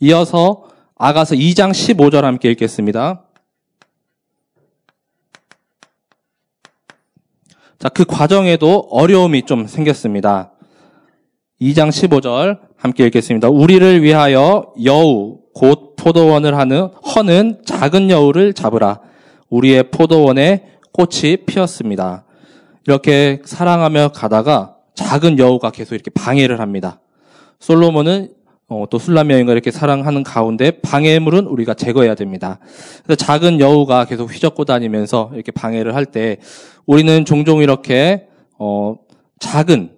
이어서 0.00 0.68
아가서 0.94 1.34
2장 1.34 1.70
15절 1.70 2.22
함께 2.22 2.50
읽겠습니다. 2.50 3.25
자, 7.78 7.90
그 7.90 8.04
과정에도 8.04 8.88
어려움이 8.90 9.42
좀 9.42 9.66
생겼습니다. 9.66 10.52
2장 11.60 11.88
15절 11.88 12.58
함께 12.76 13.04
읽겠습니다. 13.06 13.48
우리를 13.48 14.02
위하여 14.02 14.72
여우 14.84 15.40
곧 15.54 15.94
포도원을 15.96 16.56
하는 16.56 16.88
허는 17.14 17.62
작은 17.66 18.08
여우를 18.08 18.54
잡으라. 18.54 19.00
우리의 19.50 19.90
포도원에 19.90 20.78
꽃이 20.92 21.44
피었습니다. 21.46 22.24
이렇게 22.86 23.42
사랑하며 23.44 24.12
가다가 24.14 24.76
작은 24.94 25.38
여우가 25.38 25.70
계속 25.70 25.94
이렇게 25.94 26.10
방해를 26.10 26.60
합니다. 26.60 27.00
솔로몬은 27.58 28.30
어, 28.68 28.84
또 28.90 28.98
술람 28.98 29.30
여인과 29.30 29.52
이렇게 29.52 29.70
사랑하는 29.70 30.24
가운데 30.24 30.72
방해물은 30.80 31.46
우리가 31.46 31.74
제거해야 31.74 32.16
됩니다. 32.16 32.58
그래서 33.04 33.16
작은 33.16 33.60
여우가 33.60 34.06
계속 34.06 34.32
휘젓고 34.32 34.64
다니면서 34.64 35.30
이렇게 35.34 35.52
방해를 35.52 35.94
할 35.94 36.06
때 36.06 36.38
우리는 36.84 37.24
종종 37.24 37.62
이렇게 37.62 38.26
어, 38.58 38.96
작은 39.38 39.92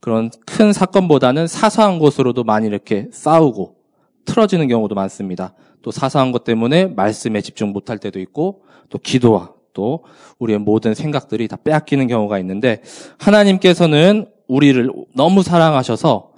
그런 0.00 0.30
큰 0.46 0.72
사건보다는 0.72 1.46
사소한 1.46 1.98
것으로도 1.98 2.44
많이 2.44 2.66
이렇게 2.66 3.08
싸우고 3.12 3.76
틀어지는 4.24 4.68
경우도 4.68 4.94
많습니다. 4.94 5.54
또 5.80 5.90
사소한 5.90 6.32
것 6.32 6.44
때문에 6.44 6.86
말씀에 6.86 7.40
집중 7.40 7.72
못할 7.72 7.98
때도 7.98 8.20
있고 8.20 8.64
또 8.88 8.98
기도와 8.98 9.52
또 9.72 10.04
우리의 10.38 10.58
모든 10.58 10.94
생각들이 10.94 11.48
다 11.48 11.56
빼앗기는 11.62 12.08
경우가 12.08 12.38
있는데 12.40 12.82
하나님께서는 13.18 14.26
우리를 14.48 14.90
너무 15.14 15.42
사랑하셔서 15.42 16.31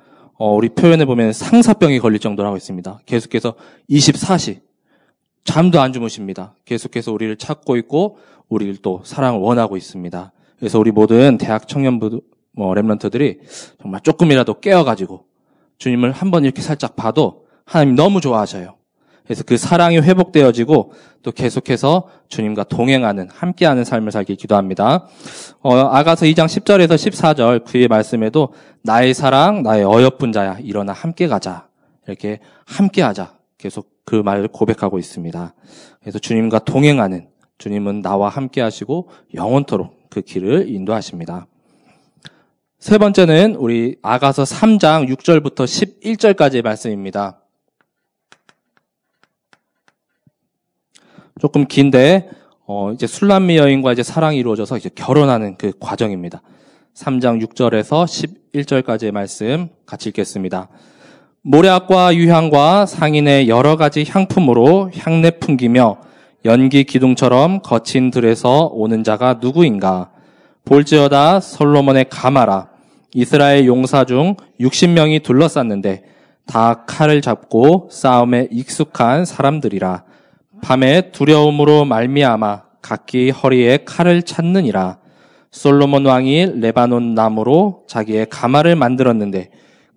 어, 0.45 0.55
우리 0.55 0.69
표현해 0.69 1.07
보면 1.07 1.33
상사병이 1.33 2.01
걸릴 2.01 2.19
정도로 2.19 2.47
하고 2.47 2.59
있습니다. 2.59 3.01
계속해서 3.07 3.55
24시 3.89 4.61
잠도 5.43 5.81
안 5.81 5.95
주무십니다. 5.95 6.55
계속해서 6.67 7.13
우리를 7.13 7.35
찾고 7.37 7.79
있고 7.79 8.19
우리를 8.51 8.77
또 8.83 9.01
사랑을 9.05 9.41
원하고 9.41 9.79
있습니다. 9.79 10.33
그래서 10.59 10.79
우리 10.79 10.91
모든 10.91 11.39
대학 11.39 11.67
청년부 11.67 12.21
뭐 12.53 12.75
랩런트들이 12.75 13.39
정말 13.81 14.03
조금이라도 14.03 14.61
깨어가지고 14.61 15.25
주님을 15.79 16.13
한번 16.13 16.45
이렇게 16.45 16.61
살짝 16.61 16.95
봐도 16.95 17.47
하나님 17.65 17.95
너무 17.95 18.21
좋아하셔요. 18.21 18.77
그래서 19.25 19.43
그 19.43 19.57
사랑이 19.57 19.99
회복되어지고 19.99 20.93
또 21.23 21.33
계속해서 21.33 22.09
주님과 22.29 22.65
동행하는 22.65 23.29
함께하는 23.31 23.85
삶을 23.85 24.13
살기 24.13 24.37
기도합니다. 24.37 25.07
어, 25.61 25.75
아가서 25.75 26.27
2장 26.27 26.45
10절에서 26.45 26.95
14절 26.95 27.65
그의 27.65 27.89
말씀에도 27.89 28.53
나의 28.83 29.15
사랑 29.15 29.63
나의 29.63 29.85
어여쁜 29.85 30.33
자야 30.33 30.59
일어나 30.61 30.93
함께 30.93 31.27
가자 31.27 31.69
이렇게 32.07 32.41
함께하자 32.67 33.33
계속 33.57 33.89
그 34.05 34.17
말을 34.17 34.49
고백하고 34.49 34.99
있습니다. 34.99 35.55
그래서 36.01 36.19
주님과 36.19 36.61
동행하는 36.61 37.29
주님은 37.57 38.03
나와 38.03 38.29
함께하시고 38.29 39.09
영원토록 39.33 40.11
그 40.11 40.21
길을 40.21 40.69
인도하십니다. 40.69 41.47
세 42.79 42.99
번째는 42.99 43.55
우리 43.55 43.97
아가서 44.03 44.43
3장 44.43 45.09
6절부터 45.09 45.65
11절까지의 45.65 46.63
말씀입니다. 46.63 47.41
조금 51.41 51.67
긴데 51.67 52.31
어 52.67 52.93
이제 52.93 53.09
술람미 53.09 53.57
여인과 53.57 53.93
이제 53.93 54.05
사랑이 54.05 54.39
이루어져서 54.39 54.77
이제 54.77 54.89
결혼하는 54.95 55.57
그 55.57 55.73
과정입니다. 55.81 56.43
3장 56.95 57.45
6절에서 57.45 58.05
11절까지의 58.53 59.11
말씀 59.11 59.69
같이 59.85 60.11
읽겠습니다. 60.11 60.69
모략과 61.43 62.15
유향과 62.15 62.87
상인의 62.87 63.49
여러 63.49 63.77
가지 63.77 64.07
향품으로 64.09 64.93
향내 64.97 65.33
풍기며 65.33 65.99
연기 66.45 66.85
기둥처럼 66.85 67.61
거친 67.61 68.11
들에서 68.13 68.67
오는 68.67 69.03
자가 69.03 69.41
누구인가? 69.43 70.11
볼지어다 70.65 71.41
솔로몬의 71.41 72.07
가마라 72.11 72.69
이스라엘 73.13 73.67
용사 73.67 74.05
중 74.05 74.37
60명이 74.61 75.23
둘러쌌는데 75.23 76.05
다 76.47 76.85
칼을 76.87 77.21
잡고 77.21 77.89
싸움에 77.91 78.49
익숙한 78.51 79.25
사람들이라 79.25 80.05
밤에 80.65 81.11
두려움으로 81.11 81.85
말미암아 81.85 82.63
각기 82.81 83.29
허리에 83.29 83.81
칼을 83.85 84.23
찾느니라. 84.23 84.97
솔로몬 85.51 86.07
왕이 86.07 86.59
레바논 86.59 87.15
나무로 87.15 87.83
자기의 87.87 88.29
가마를 88.31 88.75
만들었는데 88.75 89.51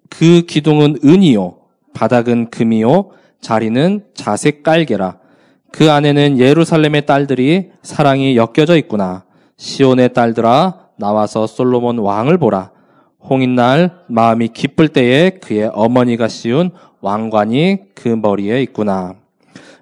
그 0.10 0.42
기둥은 0.42 0.98
은이요 1.06 1.56
바닥은 1.94 2.50
금이요 2.50 3.12
자리는 3.40 4.04
자색 4.14 4.62
깔개라. 4.64 5.20
그 5.72 5.90
안에는 5.90 6.38
예루살렘의 6.38 7.06
딸들이 7.06 7.70
사랑이 7.82 8.36
엮여져 8.36 8.76
있구나. 8.76 9.24
시온의 9.56 10.12
딸들아 10.12 10.90
나와서 10.98 11.48
솔로몬 11.48 12.00
왕을 12.00 12.38
보라. 12.40 12.72
홍인 13.22 13.56
날 13.56 14.00
마음이 14.08 14.50
기쁠 14.50 14.90
때에 14.90 15.30
그의 15.30 15.72
어머니가 15.74 16.28
씌운 16.28 16.72
왕관이 17.00 17.94
그 17.96 18.10
머리에 18.10 18.62
있구나. 18.64 19.16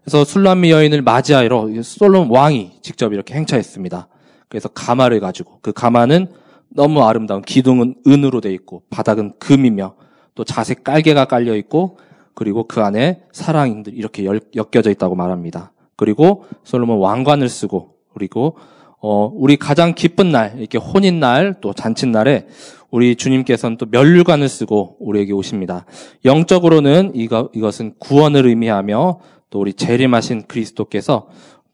그래서 0.05 0.23
술람미 0.23 0.69
여인을 0.69 1.01
맞이하러 1.01 1.81
솔롬 1.81 2.31
왕이 2.31 2.73
직접 2.83 3.11
이렇게 3.11 3.33
행차했습니다. 3.33 4.07
그래서 4.47 4.69
가마를 4.69 5.19
가지고 5.19 5.57
그 5.63 5.73
가마는 5.73 6.27
너무 6.69 7.03
아름다운 7.03 7.41
기둥은 7.41 7.95
은으로 8.05 8.39
돼 8.39 8.53
있고 8.53 8.83
바닥은 8.91 9.33
금이며 9.39 9.95
또 10.35 10.43
자색 10.43 10.83
깔개가 10.83 11.25
깔려 11.25 11.55
있고 11.55 11.97
그리고 12.35 12.67
그 12.67 12.81
안에 12.81 13.23
사랑인들이 13.31 13.95
이렇게 13.95 14.25
엮여져 14.25 14.91
있다고 14.91 15.15
말합니다. 15.15 15.71
그리고 15.95 16.45
솔로몬 16.63 16.99
왕관을 16.99 17.49
쓰고 17.49 17.95
그리고 18.13 18.57
어 18.99 19.31
우리 19.33 19.55
가장 19.57 19.95
기쁜 19.95 20.31
날 20.31 20.55
이렇게 20.59 20.77
혼인 20.77 21.19
날 21.19 21.55
또 21.61 21.73
잔칫날에 21.73 22.45
우리 22.91 23.15
주님께서는 23.15 23.77
또 23.77 23.87
멸류관을 23.89 24.47
쓰고 24.47 24.97
우리에게 24.99 25.33
오십니다. 25.33 25.85
영적으로는 26.23 27.11
이거, 27.13 27.49
이것은 27.53 27.95
구원을 27.99 28.45
의미하며 28.45 29.19
또 29.49 29.59
우리 29.59 29.73
재림하신 29.73 30.47
그리스도께서 30.47 31.29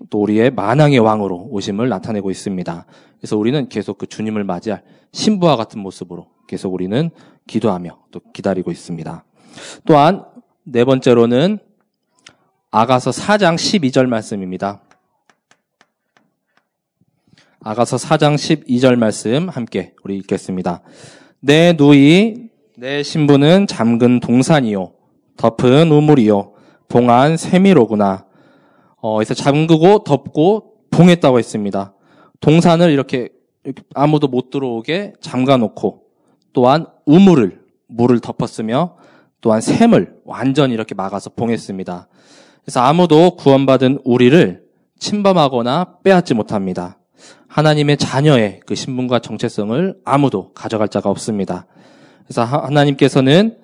또 0.09 0.21
우리의 0.21 0.51
만왕의 0.51 0.99
왕으로 0.99 1.47
오심을 1.51 1.89
나타내고 1.89 2.31
있습니다. 2.31 2.85
그래서 3.19 3.37
우리는 3.37 3.69
계속 3.69 3.97
그 3.97 4.07
주님을 4.07 4.43
맞이할 4.43 4.83
신부와 5.11 5.55
같은 5.55 5.79
모습으로 5.79 6.27
계속 6.47 6.73
우리는 6.73 7.11
기도하며 7.47 7.99
또 8.11 8.19
기다리고 8.33 8.71
있습니다. 8.71 9.23
또한 9.85 10.25
네 10.63 10.85
번째로는 10.85 11.59
아가서 12.71 13.11
4장 13.11 13.55
12절 13.55 14.07
말씀입니다. 14.07 14.81
아가서 17.59 17.97
4장 17.97 18.35
12절 18.35 18.95
말씀 18.95 19.49
함께 19.49 19.93
우리 20.03 20.17
읽겠습니다. 20.17 20.81
내 21.39 21.73
누이, 21.73 22.49
내 22.77 23.03
신부는 23.03 23.67
잠근 23.67 24.19
동산이요. 24.19 24.93
덮은 25.37 25.91
우물이요. 25.91 26.50
봉한 26.91 27.37
세미로구나. 27.37 28.25
어, 28.97 29.15
그래서 29.15 29.33
잠그고 29.33 30.03
덮고 30.03 30.73
봉했다고 30.91 31.39
했습니다. 31.39 31.93
동산을 32.41 32.91
이렇게, 32.91 33.29
이렇게 33.63 33.81
아무도 33.95 34.27
못 34.27 34.49
들어오게 34.49 35.13
잠가 35.21 35.55
놓고 35.55 36.03
또한 36.51 36.85
우물을, 37.05 37.61
물을 37.87 38.19
덮었으며 38.19 38.97
또한 39.39 39.61
샘을 39.61 40.17
완전히 40.25 40.73
이렇게 40.73 40.93
막아서 40.93 41.29
봉했습니다. 41.29 42.09
그래서 42.63 42.81
아무도 42.81 43.37
구원받은 43.37 43.99
우리를 44.03 44.63
침범하거나 44.99 45.99
빼앗지 46.03 46.33
못합니다. 46.33 46.99
하나님의 47.47 47.97
자녀의 47.97 48.59
그 48.65 48.75
신분과 48.75 49.19
정체성을 49.19 49.95
아무도 50.03 50.51
가져갈 50.53 50.89
자가 50.89 51.09
없습니다. 51.09 51.65
그래서 52.25 52.43
하나님께서는 52.43 53.57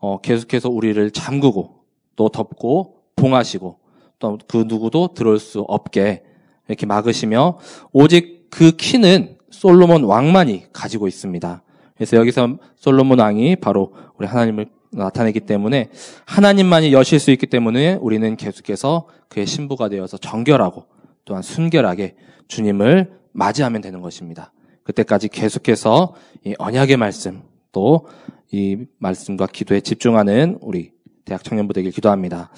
어, 0.00 0.20
계속해서 0.20 0.68
우리를 0.68 1.10
잠그고 1.12 1.83
또 2.16 2.28
덮고 2.28 2.96
봉하시고 3.16 3.78
또 4.18 4.38
그 4.48 4.64
누구도 4.66 5.14
들어올 5.14 5.38
수 5.38 5.60
없게 5.60 6.22
이렇게 6.68 6.86
막으시며 6.86 7.58
오직 7.92 8.48
그 8.50 8.72
키는 8.72 9.36
솔로몬 9.50 10.04
왕만이 10.04 10.72
가지고 10.72 11.08
있습니다. 11.08 11.62
그래서 11.94 12.16
여기서 12.16 12.58
솔로몬 12.76 13.20
왕이 13.20 13.56
바로 13.56 13.92
우리 14.16 14.26
하나님을 14.26 14.66
나타내기 14.90 15.40
때문에 15.40 15.90
하나님만이 16.24 16.92
여실 16.92 17.18
수 17.18 17.30
있기 17.32 17.46
때문에 17.46 17.94
우리는 18.00 18.36
계속해서 18.36 19.08
그의 19.28 19.46
신부가 19.46 19.88
되어서 19.88 20.16
정결하고 20.16 20.86
또한 21.24 21.42
순결하게 21.42 22.16
주님을 22.48 23.12
맞이하면 23.32 23.80
되는 23.80 24.00
것입니다. 24.00 24.52
그때까지 24.84 25.28
계속해서 25.28 26.14
이 26.44 26.54
언약의 26.58 26.96
말씀 26.96 27.42
또 27.72 28.06
이 28.54 28.86
말씀과 28.98 29.48
기도에 29.48 29.80
집중하는 29.80 30.58
우리 30.60 30.92
대학 31.24 31.42
청년부 31.44 31.72
되길 31.72 31.90
기도합니다. 31.90 32.50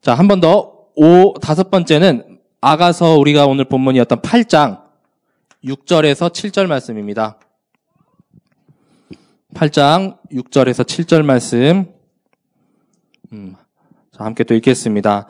자, 0.00 0.14
한 0.14 0.28
번 0.28 0.40
더. 0.40 0.74
오, 0.94 1.34
다섯 1.34 1.70
번째는 1.70 2.38
아가서 2.60 3.16
우리가 3.18 3.46
오늘 3.46 3.64
본문이었던 3.66 4.20
8장 4.22 4.80
6절에서 5.64 6.30
7절 6.32 6.66
말씀입니다. 6.66 7.38
8장 9.54 10.16
6절에서 10.32 10.84
7절 10.84 11.22
말씀. 11.22 11.86
음, 13.32 13.54
자, 14.16 14.24
함께 14.24 14.44
또 14.44 14.54
읽겠습니다. 14.54 15.28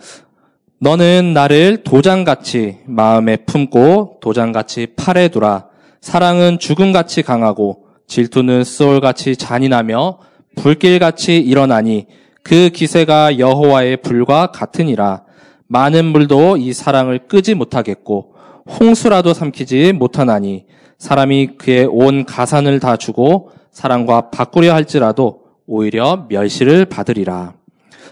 너는 0.79 1.33
나를 1.33 1.83
도장같이 1.85 2.81
마음에 2.87 3.37
품고 3.37 4.19
도장같이 4.21 4.89
팔에 4.97 5.29
두라. 5.29 5.69
사랑은 6.01 6.59
죽음같이 6.59 7.23
강하고 7.23 7.87
질투는 8.07 8.63
수월같이 8.63 9.37
잔인하며 9.37 10.19
불길같이 10.57 11.39
일어나니 11.41 12.07
그 12.47 12.69
기세가 12.69 13.41
여호와의 13.41 13.97
불과 14.03 14.53
같으니라. 14.53 15.25
많은 15.67 16.05
물도 16.05 16.59
이 16.59 16.73
사랑을 16.73 17.27
끄지 17.27 17.55
못하겠고 17.57 18.37
홍수라도 18.79 19.35
삼키지 19.35 19.93
못하나니 19.95 20.67
사람이 20.97 21.57
그의 21.59 21.87
온 21.87 22.25
가산을 22.25 22.79
다 22.79 22.97
주고 22.97 23.51
사랑과 23.73 24.31
바꾸려 24.31 24.75
할지라도 24.75 25.41
오히려 25.67 26.27
멸시를 26.29 26.85
받으리라. 26.85 27.55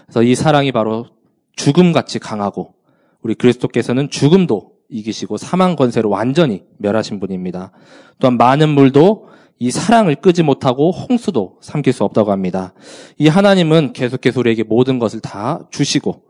그래서 0.03 0.21
이 0.21 0.35
사랑이 0.35 0.73
바로 0.73 1.05
죽음같이 1.55 2.19
강하고 2.19 2.73
우리 3.21 3.35
그리스도께서는 3.35 4.09
죽음도 4.09 4.71
이기시고 4.89 5.37
사망 5.37 5.77
권세로 5.77 6.09
완전히 6.09 6.63
멸하신 6.79 7.21
분입니다. 7.21 7.71
또한 8.19 8.35
많은 8.35 8.67
물도 8.67 9.29
이 9.57 9.71
사랑을 9.71 10.15
끄지 10.15 10.43
못하고 10.43 10.91
홍수도 10.91 11.57
삼킬 11.61 11.93
수 11.93 12.03
없다고 12.03 12.31
합니다. 12.31 12.73
이 13.17 13.27
하나님은 13.27 13.93
계속해서 13.93 14.41
우리에게 14.41 14.63
모든 14.63 14.99
것을 14.99 15.21
다 15.21 15.67
주시고 15.71 16.23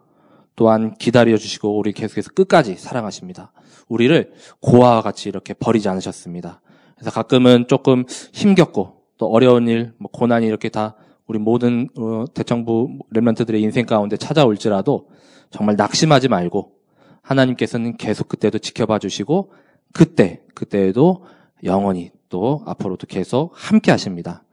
또한 0.55 0.95
기다려 0.95 1.35
주시고 1.35 1.77
우리 1.77 1.91
계속해서 1.91 2.29
끝까지 2.33 2.75
사랑하십니다. 2.75 3.51
우리를 3.87 4.31
고아와 4.61 5.01
같이 5.01 5.27
이렇게 5.29 5.53
버리지 5.53 5.89
않으셨습니다. 5.89 6.61
그래서 6.95 7.11
가끔은 7.11 7.65
조금 7.67 8.05
힘겹고 8.33 9.01
또 9.17 9.27
어려운 9.27 9.67
일, 9.67 9.93
뭐 9.97 10.09
고난이 10.11 10.45
이렇게 10.45 10.69
다 10.69 10.95
우리 11.27 11.39
모든 11.39 11.89
어, 11.97 12.25
대청부 12.33 12.99
렘런트들의 13.09 13.61
인생 13.61 13.85
가운데 13.85 14.17
찾아올지라도 14.17 15.09
정말 15.49 15.75
낙심하지 15.75 16.27
말고 16.27 16.73
하나님께서는 17.21 17.97
계속 17.97 18.27
그때도 18.29 18.59
지켜봐 18.59 18.99
주시고 18.99 19.51
그때 19.93 20.41
그때에도 20.53 21.25
영원히 21.63 22.11
또 22.35 22.61
앞으로도 22.65 23.07
계속 23.07 23.53
함께 23.53 23.91
하십니다. 23.91 24.43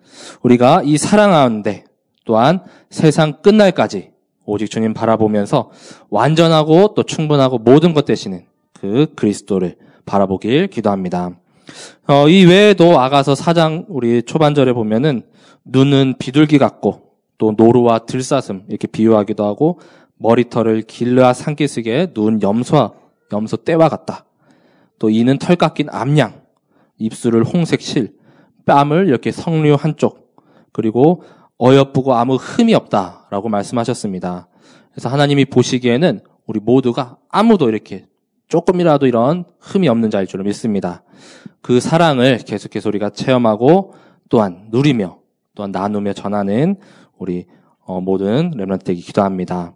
우리가 0.43 0.83
이 0.85 0.97
사랑하는데 0.97 1.83
또한 2.25 2.61
세상 2.91 3.43
끝날까지 3.43 4.13
오직 4.45 4.71
주님 4.71 4.95
바라보면서 4.95 5.73
완전하고 6.09 6.95
또 6.95 7.03
충분하고 7.03 7.59
모든 7.59 7.93
것 7.93 8.05
되시는 8.05 8.45
그 8.73 9.09
그리스도를 9.17 9.75
바라보길 10.07 10.69
기도합니다. 10.69 11.33
어, 12.07 12.29
이 12.29 12.45
외에도 12.45 13.01
아가서 13.01 13.35
사장 13.35 13.85
우리 13.89 14.23
초반절에 14.23 14.73
보면은 14.75 15.23
눈은 15.65 16.15
비둘기 16.21 16.59
같고 16.59 17.15
또 17.37 17.55
노루와 17.57 18.07
들사슴 18.07 18.63
이렇게 18.69 18.87
비유하기도 18.87 19.45
하고 19.45 19.81
머리털을 20.19 20.83
길르아 20.83 21.33
산기슭에 21.33 22.13
누운 22.15 22.43
염소와 22.43 22.93
염소 23.33 23.57
떼와 23.57 23.89
같다. 23.89 24.25
또 25.01 25.11
이는 25.11 25.37
털 25.39 25.57
깎인 25.57 25.89
암양, 25.91 26.42
입술을 27.03 27.45
홍색 27.45 27.81
실, 27.81 28.15
뺨을 28.65 29.09
이렇게 29.09 29.33
성류 29.33 29.75
한쪽, 29.75 30.37
그리고 30.73 31.23
어여쁘고 31.59 32.15
아무 32.15 32.37
흠이 32.37 32.75
없다라고 32.75 33.49
말씀하셨습니다. 33.49 34.49
그래서 34.93 35.09
하나님이 35.09 35.47
보시기에는 35.47 36.21
우리 36.47 36.61
모두가 36.61 37.19
아무도 37.29 37.69
이렇게 37.69 38.07
조금이라도 38.49 39.07
이런 39.07 39.45
흠이 39.61 39.89
없는 39.89 40.11
자일 40.11 40.27
줄을 40.27 40.45
믿습니다. 40.45 41.03
그 41.61 41.81
사랑을 41.81 42.39
계속해서 42.39 42.89
우리가 42.89 43.11
체험하고 43.11 43.95
또한 44.29 44.67
누리며 44.71 45.19
또한 45.55 45.71
나누며 45.71 46.13
전하는 46.15 46.77
우리 47.17 47.47
어, 47.85 48.01
모든 48.01 48.51
렘런트에게 48.57 49.01
기도합니다. 49.01 49.75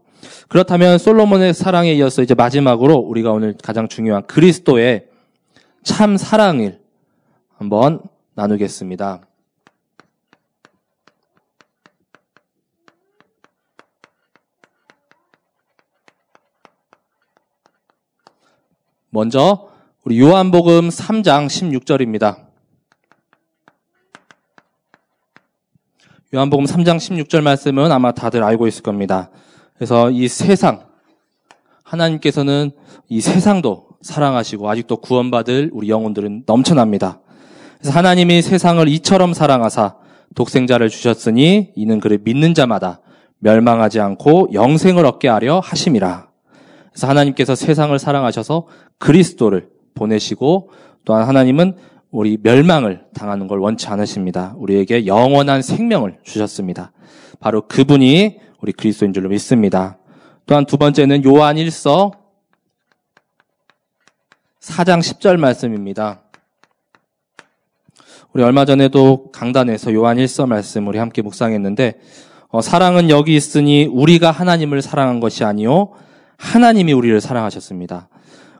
그렇다면 0.49 0.99
솔로몬의 0.99 1.55
사랑에 1.55 1.93
이어서 1.95 2.23
이제 2.23 2.35
마지막으로 2.35 2.95
우리가 2.97 3.33
오늘 3.33 3.55
가장 3.63 3.89
중요한 3.89 4.27
그리스도의 4.27 5.07
참 5.83 6.17
사랑을 6.17 6.81
한번 7.57 8.01
나누겠습니다. 8.35 9.23
먼저 19.09 19.71
우리 20.05 20.21
요한복음 20.21 20.91
3장 20.91 21.47
16절입니다. 21.47 22.45
요한복음 26.35 26.67
3장 26.67 26.99
16절 26.99 27.41
말씀은 27.41 27.91
아마 27.91 28.13
다들 28.13 28.43
알고 28.43 28.67
있을 28.67 28.83
겁니다. 28.83 29.31
그래서 29.77 30.11
이 30.11 30.29
세상 30.29 30.87
하나님께서는 31.85 32.73
이 33.09 33.23
세상도 33.23 33.89
사랑하시고 34.03 34.69
아직도 34.69 34.99
구원받을 34.99 35.71
우리 35.73 35.89
영혼들은 35.89 36.43
넘쳐납니다. 36.45 37.21
그래서 37.79 37.97
하나님이 37.97 38.43
세상을 38.43 38.87
이처럼 38.89 39.35
사랑하사 39.35 39.97
독생자를 40.35 40.89
주셨으니 40.89 41.73
이는 41.75 42.01
그를 42.01 42.19
믿는 42.23 42.55
자마다 42.55 43.01
멸망하지 43.39 44.01
않고 44.01 44.51
영생을 44.53 45.05
얻게 45.05 45.29
하려 45.29 45.61
하심이라. 45.61 46.29
그래서 46.91 47.07
하나님께서 47.09 47.55
세상을 47.55 47.99
사랑하셔서 47.99 48.67
그리스도를 48.99 49.69
보내시고 49.95 50.71
또한 51.05 51.27
하나님은 51.27 51.77
우리 52.11 52.39
멸망을 52.43 53.05
당하는 53.15 53.47
걸 53.47 53.59
원치 53.59 53.89
않으십니다. 53.89 54.55
우리에게 54.57 55.07
영원한 55.07 55.63
생명을 55.63 56.19
주셨습니다. 56.23 56.93
바로 57.41 57.67
그분이 57.67 58.39
우리 58.61 58.73
그리스도인 58.73 59.13
줄로 59.13 59.29
믿습니다. 59.29 59.99
또한 60.47 60.65
두 60.65 60.79
번째는 60.79 61.25
요한 61.25 61.57
1서 61.57 62.13
4장 64.61 65.01
10절 65.01 65.37
말씀입니다. 65.37 66.23
우리 68.37 68.43
얼마 68.43 68.67
전에도 68.67 69.31
강단에서 69.33 69.95
요한 69.95 70.19
1서 70.19 70.47
말씀 70.47 70.87
우리 70.89 70.99
함께 70.99 71.23
묵상했는데 71.23 71.99
어, 72.49 72.61
사랑은 72.61 73.09
여기 73.09 73.35
있으니 73.35 73.87
우리가 73.87 74.31
하나님을 74.31 74.83
사랑한 74.83 75.21
것이 75.21 75.43
아니요 75.43 75.93
하나님이 76.37 76.93
우리를 76.93 77.19
사랑하셨습니다. 77.19 78.11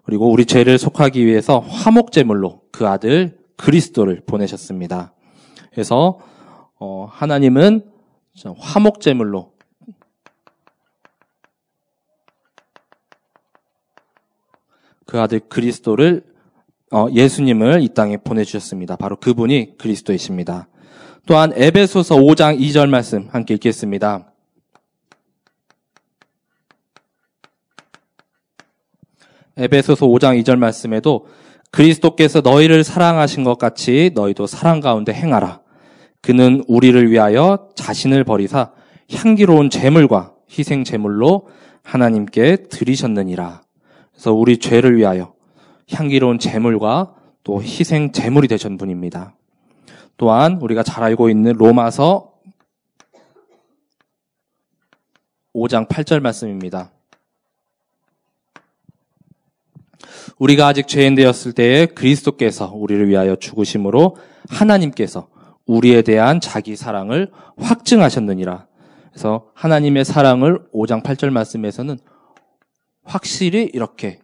그리고 0.03 0.31
우리 0.31 0.47
죄를 0.47 0.79
속하기 0.79 1.27
위해서 1.27 1.59
화목 1.59 2.11
제물로 2.11 2.63
그 2.73 2.89
아들 2.89 3.37
그리스도를 3.59 4.23
보내셨습니다. 4.27 5.13
그래서 5.73 6.21
어, 6.79 7.07
하나님은 7.11 7.85
화목 8.57 9.03
제물로 9.03 9.53
그 15.05 15.21
아들 15.21 15.41
그리스도를 15.41 16.23
어, 16.23 16.36
예수님을 17.13 17.83
이 17.83 17.89
땅에 17.89 18.17
보내주셨습니다. 18.17 18.97
바로 18.97 19.17
그분이 19.17 19.77
그리스도이십니다. 19.79 20.69
또한 21.27 21.53
에베소서 21.55 22.17
5장 22.17 22.61
2절 22.61 22.89
말씀 22.89 23.29
함께 23.33 23.55
읽겠습니다. 23.55 24.33
에베소서 29.57 30.07
5장 30.07 30.41
2절 30.43 30.57
말씀에도 30.59 31.27
그리스도께서 31.73 32.41
너희를 32.43 32.85
사랑하신 32.85 33.43
것 33.43 33.59
같이 33.59 34.11
너희도 34.15 34.47
사랑 34.47 34.81
가운데 34.81 35.13
행하라. 35.13 35.61
그는 36.21 36.63
우리를 36.69 37.11
위하여 37.11 37.69
자신을 37.75 38.25
버리사 38.25 38.73
향기로운 39.13 39.71
제물과 39.71 40.35
희생 40.51 40.85
제물로 40.85 41.49
하나님께 41.83 42.69
드리셨느니라. 42.69 43.63
그래서 44.13 44.33
우리 44.33 44.59
죄를 44.59 44.97
위하여 44.97 45.36
향기로운 45.93 46.39
제물과 46.39 47.15
또 47.45 47.63
희생 47.63 48.13
제물이 48.13 48.49
되신 48.49 48.77
분입니다. 48.77 49.37
또한 50.17 50.59
우리가 50.61 50.83
잘 50.83 51.05
알고 51.05 51.29
있는 51.31 51.53
로마서 51.53 52.33
5장 55.55 55.89
8절 55.89 56.21
말씀입니다. 56.21 56.91
우리가 60.39 60.67
아직 60.67 60.87
죄인 60.87 61.15
되었을 61.15 61.53
때에 61.53 61.87
그리스도께서 61.87 62.73
우리를 62.75 63.09
위하여 63.09 63.37
죽으심으로 63.37 64.17
하나님께서 64.51 65.29
우리에 65.67 66.03
대한 66.03 66.41
자기 66.41 66.77
사랑을 66.77 67.31
확증하셨느니라. 67.57 68.67
그래서 69.11 69.51
하나님의 69.55 70.05
사랑을 70.05 70.61
5장 70.75 71.03
8절 71.03 71.31
말씀에서는 71.31 71.99
확실히 73.03 73.71
이렇게 73.73 74.21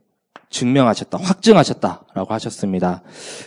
증명하셨다, 0.50 1.18
확증하셨다라고 1.18 2.34
하셨습니다. 2.34 3.02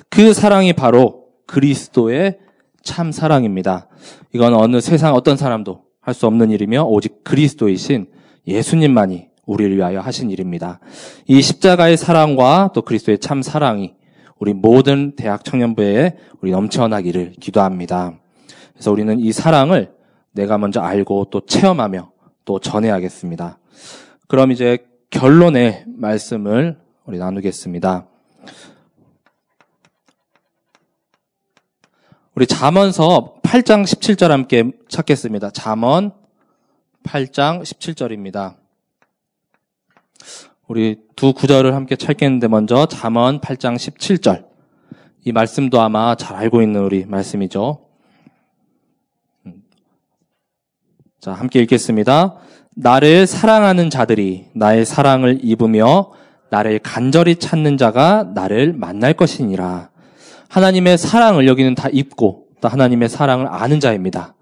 그 0.09 0.33
사랑이 0.33 0.73
바로 0.73 1.25
그리스도의 1.45 2.39
참 2.83 3.11
사랑입니다. 3.11 3.87
이건 4.33 4.53
어느 4.53 4.81
세상 4.81 5.13
어떤 5.13 5.37
사람도 5.37 5.85
할 6.05 6.13
수 6.13 6.27
없는 6.27 6.51
일이며 6.51 6.83
오직 6.83 7.23
그리스도이신 7.23 8.07
예수님만이 8.47 9.27
우리를 9.47 9.75
위하여 9.75 9.99
하신 9.99 10.29
일입니다. 10.29 10.79
이 11.27 11.41
십자가의 11.41 11.97
사랑과 11.97 12.69
또 12.73 12.83
그리스도의 12.83 13.17
참 13.19 13.41
사랑이 13.41 13.95
우리 14.37 14.53
모든 14.53 15.15
대학 15.15 15.43
청년부에 15.43 16.17
우리 16.41 16.51
넘쳐나기를 16.51 17.33
기도합니다. 17.39 18.13
그래서 18.73 18.91
우리는 18.91 19.19
이 19.19 19.31
사랑을 19.31 19.93
내가 20.31 20.57
먼저 20.59 20.81
알고 20.81 21.27
또 21.31 21.41
체험하며 21.45 22.11
또 22.43 22.59
전해야겠습니다. 22.59 23.57
그럼 24.27 24.51
이제 24.51 24.85
결론의 25.09 25.85
말씀을 25.87 26.77
우리 27.05 27.17
나누겠습니다. 27.17 28.07
우리 32.35 32.47
잠언서 32.47 33.35
8장 33.43 33.83
17절 33.83 34.27
함께 34.27 34.71
찾겠습니다. 34.89 35.51
잠언 35.51 36.11
8장 37.03 37.61
17절입니다. 37.61 38.55
우리 40.67 40.97
두 41.15 41.33
구절을 41.33 41.75
함께 41.75 41.95
찾겠는데 41.95 42.47
먼저 42.47 42.87
잠언 42.87 43.39
8장 43.39 43.75
17절. 43.75 44.45
이 45.23 45.31
말씀도 45.31 45.79
아마 45.79 46.15
잘 46.15 46.35
알고 46.35 46.61
있는 46.61 46.81
우리 46.81 47.05
말씀이죠. 47.05 47.84
자, 51.19 51.31
함께 51.31 51.61
읽겠습니다. 51.61 52.35
나를 52.75 53.25
사랑하는 53.25 53.89
자들이 53.89 54.47
나의 54.53 54.85
사랑을 54.85 55.39
입으며 55.41 56.11
나를 56.51 56.79
간절히 56.79 57.37
찾는 57.37 57.77
자가 57.77 58.31
나를 58.35 58.73
만날 58.73 59.13
것이니라. 59.13 59.89
하나님의 60.49 60.97
사랑을 60.97 61.47
여기는 61.47 61.73
다 61.75 61.89
입고 61.91 62.47
또 62.61 62.67
하나님의 62.67 63.09
사랑을 63.09 63.47
아는 63.47 63.79
자입니다. 63.79 64.35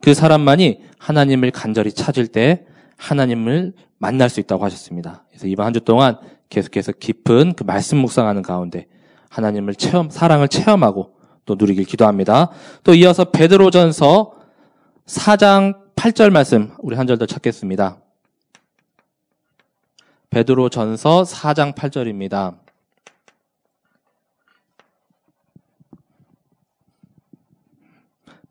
그 0.00 0.14
사람만이 0.14 0.80
하나님을 0.98 1.50
간절히 1.50 1.92
찾을 1.92 2.26
때 2.28 2.64
하나님을 2.96 3.72
만날 3.98 4.28
수 4.30 4.40
있다고 4.40 4.64
하셨습니다. 4.64 5.24
그래서 5.30 5.46
이번 5.46 5.66
한 5.66 5.72
주 5.72 5.80
동안 5.80 6.16
계속해서 6.48 6.92
깊은 6.92 7.54
그 7.54 7.64
말씀 7.64 7.98
묵상하는 7.98 8.42
가운데 8.42 8.86
하나님을 9.30 9.74
체험, 9.74 10.10
사랑을 10.10 10.48
체험하고 10.48 11.14
또 11.44 11.56
누리길 11.58 11.84
기도합니다. 11.84 12.50
또 12.84 12.94
이어서 12.94 13.24
베드로전서 13.26 14.32
4장 15.06 15.79
8절 16.00 16.30
말씀 16.30 16.72
우리 16.78 16.96
한 16.96 17.06
절 17.06 17.18
더 17.18 17.26
찾겠습니다. 17.26 17.98
베드로 20.30 20.70
전서 20.70 21.24
4장 21.24 21.74
8절입니다. 21.74 22.56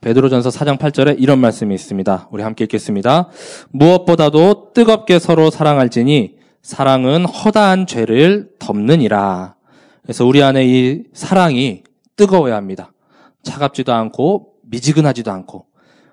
베드로전서 0.01 0.51
4장 0.51 0.77
8절에 0.77 1.15
이런 1.17 1.39
말씀이 1.39 1.73
있습니다. 1.73 2.27
우리 2.29 2.43
함께 2.43 2.65
읽겠습니다. 2.65 3.29
무엇보다도 3.71 4.73
뜨겁게 4.75 5.17
서로 5.17 5.49
사랑할지니 5.49 6.37
사랑은 6.61 7.25
허다한 7.25 7.87
죄를 7.87 8.51
덮느니라. 8.59 9.55
그래서 10.03 10.23
우리 10.23 10.43
안에 10.43 10.67
이 10.67 11.03
사랑이 11.13 11.81
뜨거워야 12.15 12.55
합니다. 12.55 12.93
차갑지도 13.41 13.91
않고 13.91 14.53
미지근하지도 14.65 15.31
않고 15.31 15.68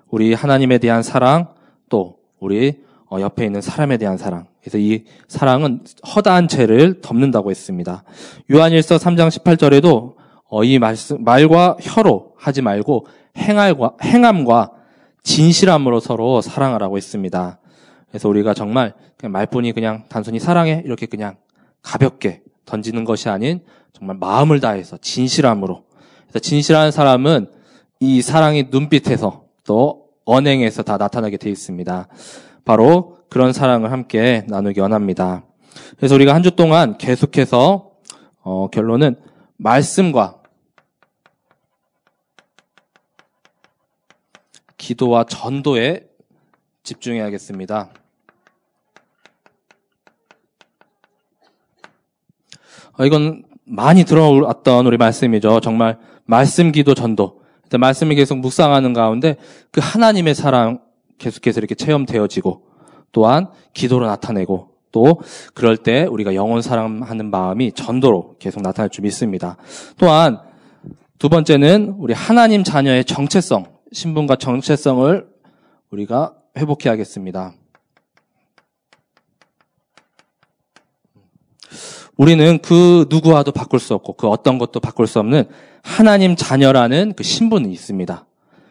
우리 0.09 0.33
하나님에 0.33 0.77
대한 0.77 1.03
사랑 1.03 1.53
또 1.89 2.17
우리 2.39 2.81
어, 3.09 3.19
옆에 3.21 3.45
있는 3.45 3.61
사람에 3.61 3.97
대한 3.97 4.17
사랑. 4.17 4.47
그래서 4.61 4.77
이 4.77 5.05
사랑은 5.27 5.85
허다한 6.15 6.47
죄를 6.47 7.01
덮는다고 7.01 7.51
했습니다. 7.51 8.03
요한일서 8.51 8.97
3장 8.97 9.29
18절에도 9.29 10.15
어, 10.49 10.63
이 10.63 10.79
말씀, 10.79 11.23
말과 11.23 11.77
혀로 11.81 12.33
하지 12.35 12.61
말고 12.61 13.07
행할과, 13.37 13.93
행함과 14.01 14.71
진실함으로 15.23 15.99
서로 15.99 16.41
사랑하라고 16.41 16.97
했습니다. 16.97 17.59
그래서 18.09 18.29
우리가 18.29 18.53
정말 18.53 18.93
말뿐이 19.23 19.73
그냥 19.73 20.03
단순히 20.09 20.39
사랑해 20.39 20.81
이렇게 20.85 21.05
그냥 21.05 21.35
가볍게 21.81 22.41
던지는 22.65 23.03
것이 23.03 23.29
아닌 23.29 23.61
정말 23.93 24.17
마음을 24.17 24.59
다해서 24.59 24.97
진실함으로. 24.97 25.83
그래서 26.27 26.39
진실한 26.39 26.91
사람은 26.91 27.47
이 27.99 28.21
사랑이 28.21 28.67
눈빛에서 28.69 29.46
또 29.67 30.07
언행에서 30.25 30.81
다 30.81 30.97
나타나게 30.97 31.37
되어 31.37 31.51
있습니다. 31.51 32.07
바로 32.65 33.19
그런 33.29 33.53
사랑을 33.53 33.91
함께 33.91 34.43
나누기 34.47 34.79
원합니다. 34.79 35.43
그래서 35.97 36.15
우리가 36.15 36.33
한 36.33 36.41
주 36.41 36.51
동안 36.55 36.97
계속해서 36.97 37.91
어, 38.41 38.69
결론은 38.69 39.17
말씀과 39.57 40.41
기도와 44.77 45.25
전도에 45.25 46.07
집중해야겠습니다. 46.83 47.89
어, 52.97 53.05
이건 53.05 53.43
많이 53.65 54.05
들어왔던 54.05 54.87
우리 54.87 54.95
말씀이죠. 54.97 55.59
정말 55.59 55.99
말씀 56.23 56.71
기도 56.71 56.93
전도. 56.93 57.36
말씀이 57.75 58.15
계속 58.15 58.37
묵상하는 58.37 58.93
가운데 58.93 59.35
그 59.71 59.81
하나님의 59.83 60.35
사랑 60.35 60.79
계속해서 61.17 61.59
이렇게 61.59 61.75
체험되어지고 61.75 62.61
또한 63.11 63.47
기도로 63.73 64.05
나타내고 64.07 64.77
또 64.91 65.21
그럴 65.53 65.77
때 65.77 66.03
우리가 66.03 66.35
영혼 66.35 66.61
사랑하는 66.61 67.29
마음이 67.29 67.73
전도로 67.73 68.35
계속 68.39 68.61
나타날 68.61 68.89
줄 68.89 69.03
믿습니다. 69.03 69.57
또한 69.97 70.39
두 71.19 71.29
번째는 71.29 71.95
우리 71.97 72.13
하나님 72.13 72.63
자녀의 72.63 73.05
정체성, 73.05 73.65
신분과 73.91 74.35
정체성을 74.37 75.27
우리가 75.91 76.33
회복해야겠습니다. 76.57 77.53
우리는 82.17 82.59
그 82.63 83.05
누구와도 83.09 83.51
바꿀 83.51 83.79
수 83.79 83.93
없고 83.93 84.13
그 84.13 84.27
어떤 84.27 84.57
것도 84.57 84.79
바꿀 84.79 85.05
수 85.07 85.19
없는 85.19 85.47
하나님 85.87 86.35
자녀라는 86.35 87.13
그 87.15 87.23
신분이 87.23 87.71
있습니다. 87.71 88.25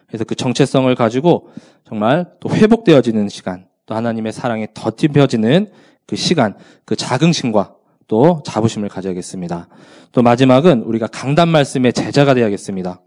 그래서 0.06 0.24
그 0.24 0.34
정체성을 0.34 0.94
가지고 0.94 1.48
정말 1.88 2.26
또 2.40 2.50
회복되어지는 2.50 3.28
시간, 3.30 3.66
또 3.86 3.94
하나님의 3.94 4.32
사랑에 4.32 4.68
덧입혀지는 4.74 5.70
그 6.06 6.14
시간, 6.14 6.54
그 6.84 6.94
자긍심과 6.94 7.74
또 8.06 8.42
자부심을 8.44 8.88
가져야겠습니다. 8.88 9.68
또 10.12 10.22
마지막은 10.22 10.82
우리가 10.82 11.06
강단 11.08 11.48
말씀의 11.48 11.92
제자가 11.94 12.34
되어야겠습니다. 12.34 13.00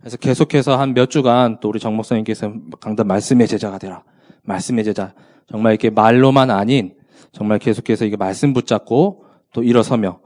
그래서 0.00 0.18
계속해서 0.18 0.78
한 0.78 0.92
몇 0.92 1.08
주간 1.08 1.60
또 1.60 1.70
우리 1.70 1.78
정 1.78 1.96
목사님께서 1.96 2.52
강단 2.80 3.06
말씀의 3.06 3.48
제자가 3.48 3.78
되라. 3.78 4.02
말씀의 4.44 4.84
제자. 4.84 5.12
정말 5.50 5.72
이렇게 5.72 5.90
말로만 5.90 6.50
아닌 6.50 6.94
정말 7.32 7.58
계속해서 7.58 8.04
이게 8.04 8.16
말씀 8.16 8.52
붙잡고 8.52 9.24
또 9.52 9.62
일어서며 9.62 10.20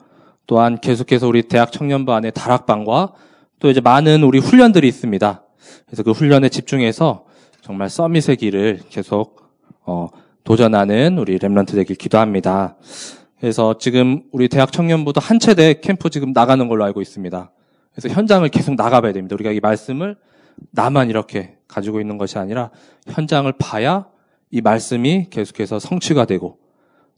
또한 0.46 0.80
계속해서 0.80 1.28
우리 1.28 1.42
대학 1.42 1.72
청년부 1.72 2.12
안에 2.12 2.30
다락방과 2.30 3.12
또 3.58 3.70
이제 3.70 3.80
많은 3.80 4.22
우리 4.22 4.38
훈련들이 4.38 4.86
있습니다. 4.88 5.42
그래서 5.86 6.02
그 6.02 6.12
훈련에 6.12 6.48
집중해서 6.48 7.26
정말 7.60 7.90
서밋의 7.90 8.36
길을 8.36 8.80
계속 8.88 9.42
어, 9.84 10.08
도전하는 10.44 11.18
우리 11.18 11.38
랩런트 11.38 11.74
되길 11.74 11.96
기도합니다. 11.96 12.76
그래서 13.40 13.76
지금 13.78 14.22
우리 14.32 14.48
대학 14.48 14.72
청년부도 14.72 15.20
한 15.20 15.38
체대 15.38 15.80
캠프 15.80 16.08
지금 16.08 16.32
나가는 16.32 16.66
걸로 16.66 16.84
알고 16.84 17.02
있습니다. 17.02 17.50
그래서 17.92 18.08
현장을 18.14 18.48
계속 18.48 18.74
나가봐야 18.74 19.12
됩니다. 19.12 19.34
우리가 19.34 19.52
이 19.52 19.60
말씀을 19.60 20.16
나만 20.70 21.10
이렇게 21.10 21.57
가지고 21.68 22.00
있는 22.00 22.18
것이 22.18 22.38
아니라 22.38 22.70
현장을 23.06 23.52
봐야 23.58 24.06
이 24.50 24.60
말씀이 24.60 25.26
계속해서 25.30 25.78
성취가 25.78 26.24
되고 26.24 26.58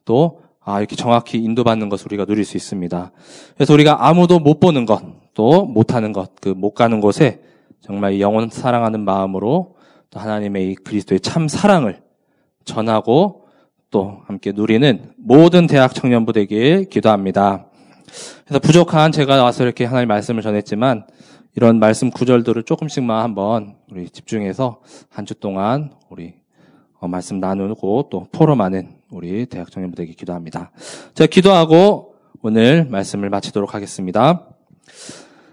또 0.04 0.42
아, 0.62 0.78
이렇게 0.78 0.94
정확히 0.94 1.38
인도받는 1.38 1.88
것을 1.88 2.08
우리가 2.08 2.26
누릴 2.26 2.44
수 2.44 2.56
있습니다. 2.56 3.12
그래서 3.54 3.72
우리가 3.72 4.06
아무도 4.06 4.38
못 4.38 4.60
보는 4.60 4.84
것, 4.84 5.02
또 5.32 5.64
못하는 5.64 6.12
것, 6.12 6.34
그 6.40 6.50
못 6.50 6.72
가는 6.74 7.00
곳에 7.00 7.40
정말 7.80 8.20
영원 8.20 8.50
사랑하는 8.50 9.00
마음으로 9.00 9.76
또 10.10 10.20
하나님의 10.20 10.70
이 10.70 10.74
그리스도의 10.74 11.20
참 11.20 11.48
사랑을 11.48 12.02
전하고 12.64 13.46
또 13.90 14.18
함께 14.26 14.52
누리는 14.52 15.12
모든 15.16 15.66
대학 15.66 15.94
청년부 15.94 16.32
되길 16.32 16.90
기도합니다. 16.90 17.66
그래서 18.44 18.58
부족한 18.60 19.12
제가 19.12 19.42
와서 19.42 19.64
이렇게 19.64 19.84
하나님 19.84 20.08
말씀을 20.08 20.42
전했지만 20.42 21.06
이런 21.56 21.78
말씀 21.80 22.10
구절들을 22.10 22.62
조금씩만 22.62 23.22
한번 23.22 23.76
우리 23.90 24.08
집중해서 24.08 24.80
한 25.08 25.24
주 25.26 25.34
동안 25.34 25.92
우리 26.08 26.34
어, 26.98 27.08
말씀 27.08 27.40
나누고 27.40 28.08
또 28.10 28.26
포럼하는 28.32 28.96
우리 29.10 29.46
대학 29.46 29.70
청년부들에게 29.70 30.12
기도합니다. 30.14 30.70
제가 31.14 31.28
기도하고 31.28 32.14
오늘 32.42 32.84
말씀을 32.84 33.30
마치도록 33.30 33.74
하겠습니다. 33.74 34.46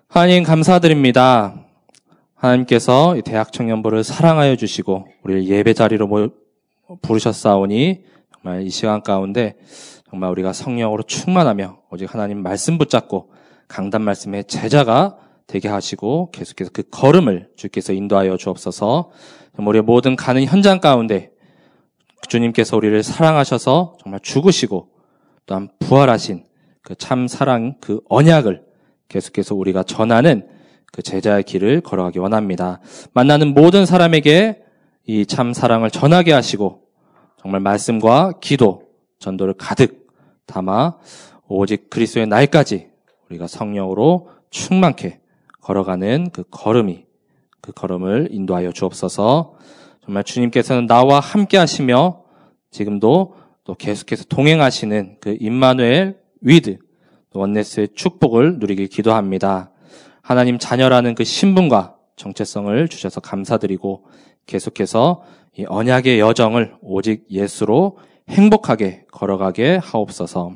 하나님 0.08 0.44
감사드립니다. 0.44 1.56
하나님께서 2.36 3.16
대학 3.26 3.52
청년부를 3.52 4.04
사랑하여 4.04 4.56
주시고 4.56 5.08
우리를 5.24 5.48
예배 5.48 5.74
자리로 5.74 6.30
부르셨사오니 7.02 8.04
정말 8.34 8.62
이 8.62 8.70
시간 8.70 9.02
가운데 9.02 9.56
정말 10.10 10.30
우리가 10.32 10.54
성령으로 10.54 11.04
충만하며 11.04 11.80
오직 11.90 12.14
하나님 12.14 12.44
말씀 12.44 12.78
붙잡고 12.78 13.32
강단 13.68 14.02
말씀의 14.02 14.46
제자가 14.46 15.18
되게 15.48 15.70
하시고 15.70 16.32
계속해서 16.32 16.72
그 16.74 16.84
걸음을 16.90 17.50
주께서 17.56 17.94
인도하여 17.94 18.38
주옵소서. 18.38 19.12
우리의 19.58 19.82
모든 19.82 20.16
가는 20.16 20.44
현장 20.44 20.80
가운데 20.80 21.32
주님께서 22.28 22.78
우리를 22.78 23.02
사랑하셔서 23.02 23.98
정말 24.04 24.20
죽으시고 24.22 24.90
또한 25.46 25.70
부활하신 25.80 26.44
그 26.84 26.96
참 26.96 27.28
사랑 27.28 27.76
그 27.82 28.02
언약을 28.08 28.64
계속해서 29.10 29.56
우리가 29.56 29.84
전하는 29.84 30.48
그 30.94 31.02
제자의 31.02 31.44
길을 31.44 31.82
걸어가기 31.82 32.20
원합니다. 32.20 32.80
만나는 33.14 33.54
모든 33.54 33.86
사람에게 33.86 34.64
이 35.06 35.26
참 35.26 35.54
사랑을 35.54 35.90
전하게 35.90 36.34
하시고 36.34 36.84
정말 37.42 37.62
말씀과 37.62 38.34
기도 38.42 38.84
전도를 39.20 39.54
가득 39.58 40.08
담아 40.46 40.98
오직 41.48 41.90
그리스도의 41.90 42.28
날까지 42.28 42.90
우리가 43.30 43.48
성령으로 43.48 44.30
충만케 44.50 45.20
걸어가는 45.68 46.30
그 46.32 46.44
걸음이 46.50 47.04
그 47.60 47.74
걸음을 47.74 48.30
인도하여 48.32 48.72
주옵소서. 48.72 49.56
정말 50.06 50.24
주님께서는 50.24 50.88
나와 50.88 51.20
함께 51.20 51.58
하시며 51.58 52.24
지금도 52.72 53.36
또 53.66 53.74
계속해서 53.76 54.24
동행하시는 54.26 55.18
그 55.20 55.36
임마누엘 55.42 56.18
with 56.40 56.78
Oneness의 57.34 57.90
축복을 57.96 58.60
누리길 58.60 58.88
기도합니다. 58.88 59.72
하나님 60.22 60.58
자녀라는 60.58 61.16
그 61.16 61.26
신분과 61.26 61.98
정체성을 62.16 62.88
주셔서 62.88 63.20
감사드리고 63.20 64.06
계속해서 64.46 65.24
이 65.58 65.66
언약의 65.68 66.22
여정을 66.22 66.76
오직 66.82 67.26
예수로 67.30 67.98
행복하게 68.30 69.06
걸어가게 69.12 69.80
하옵소서. 69.84 70.54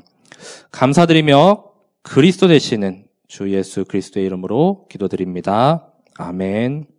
감사드리며 0.71 1.65
그리스도 2.01 2.47
되시는 2.47 3.10
주 3.31 3.49
예수 3.49 3.85
그리스도의 3.85 4.25
이름으로 4.25 4.87
기도드립니다. 4.89 5.87
아멘. 6.17 6.90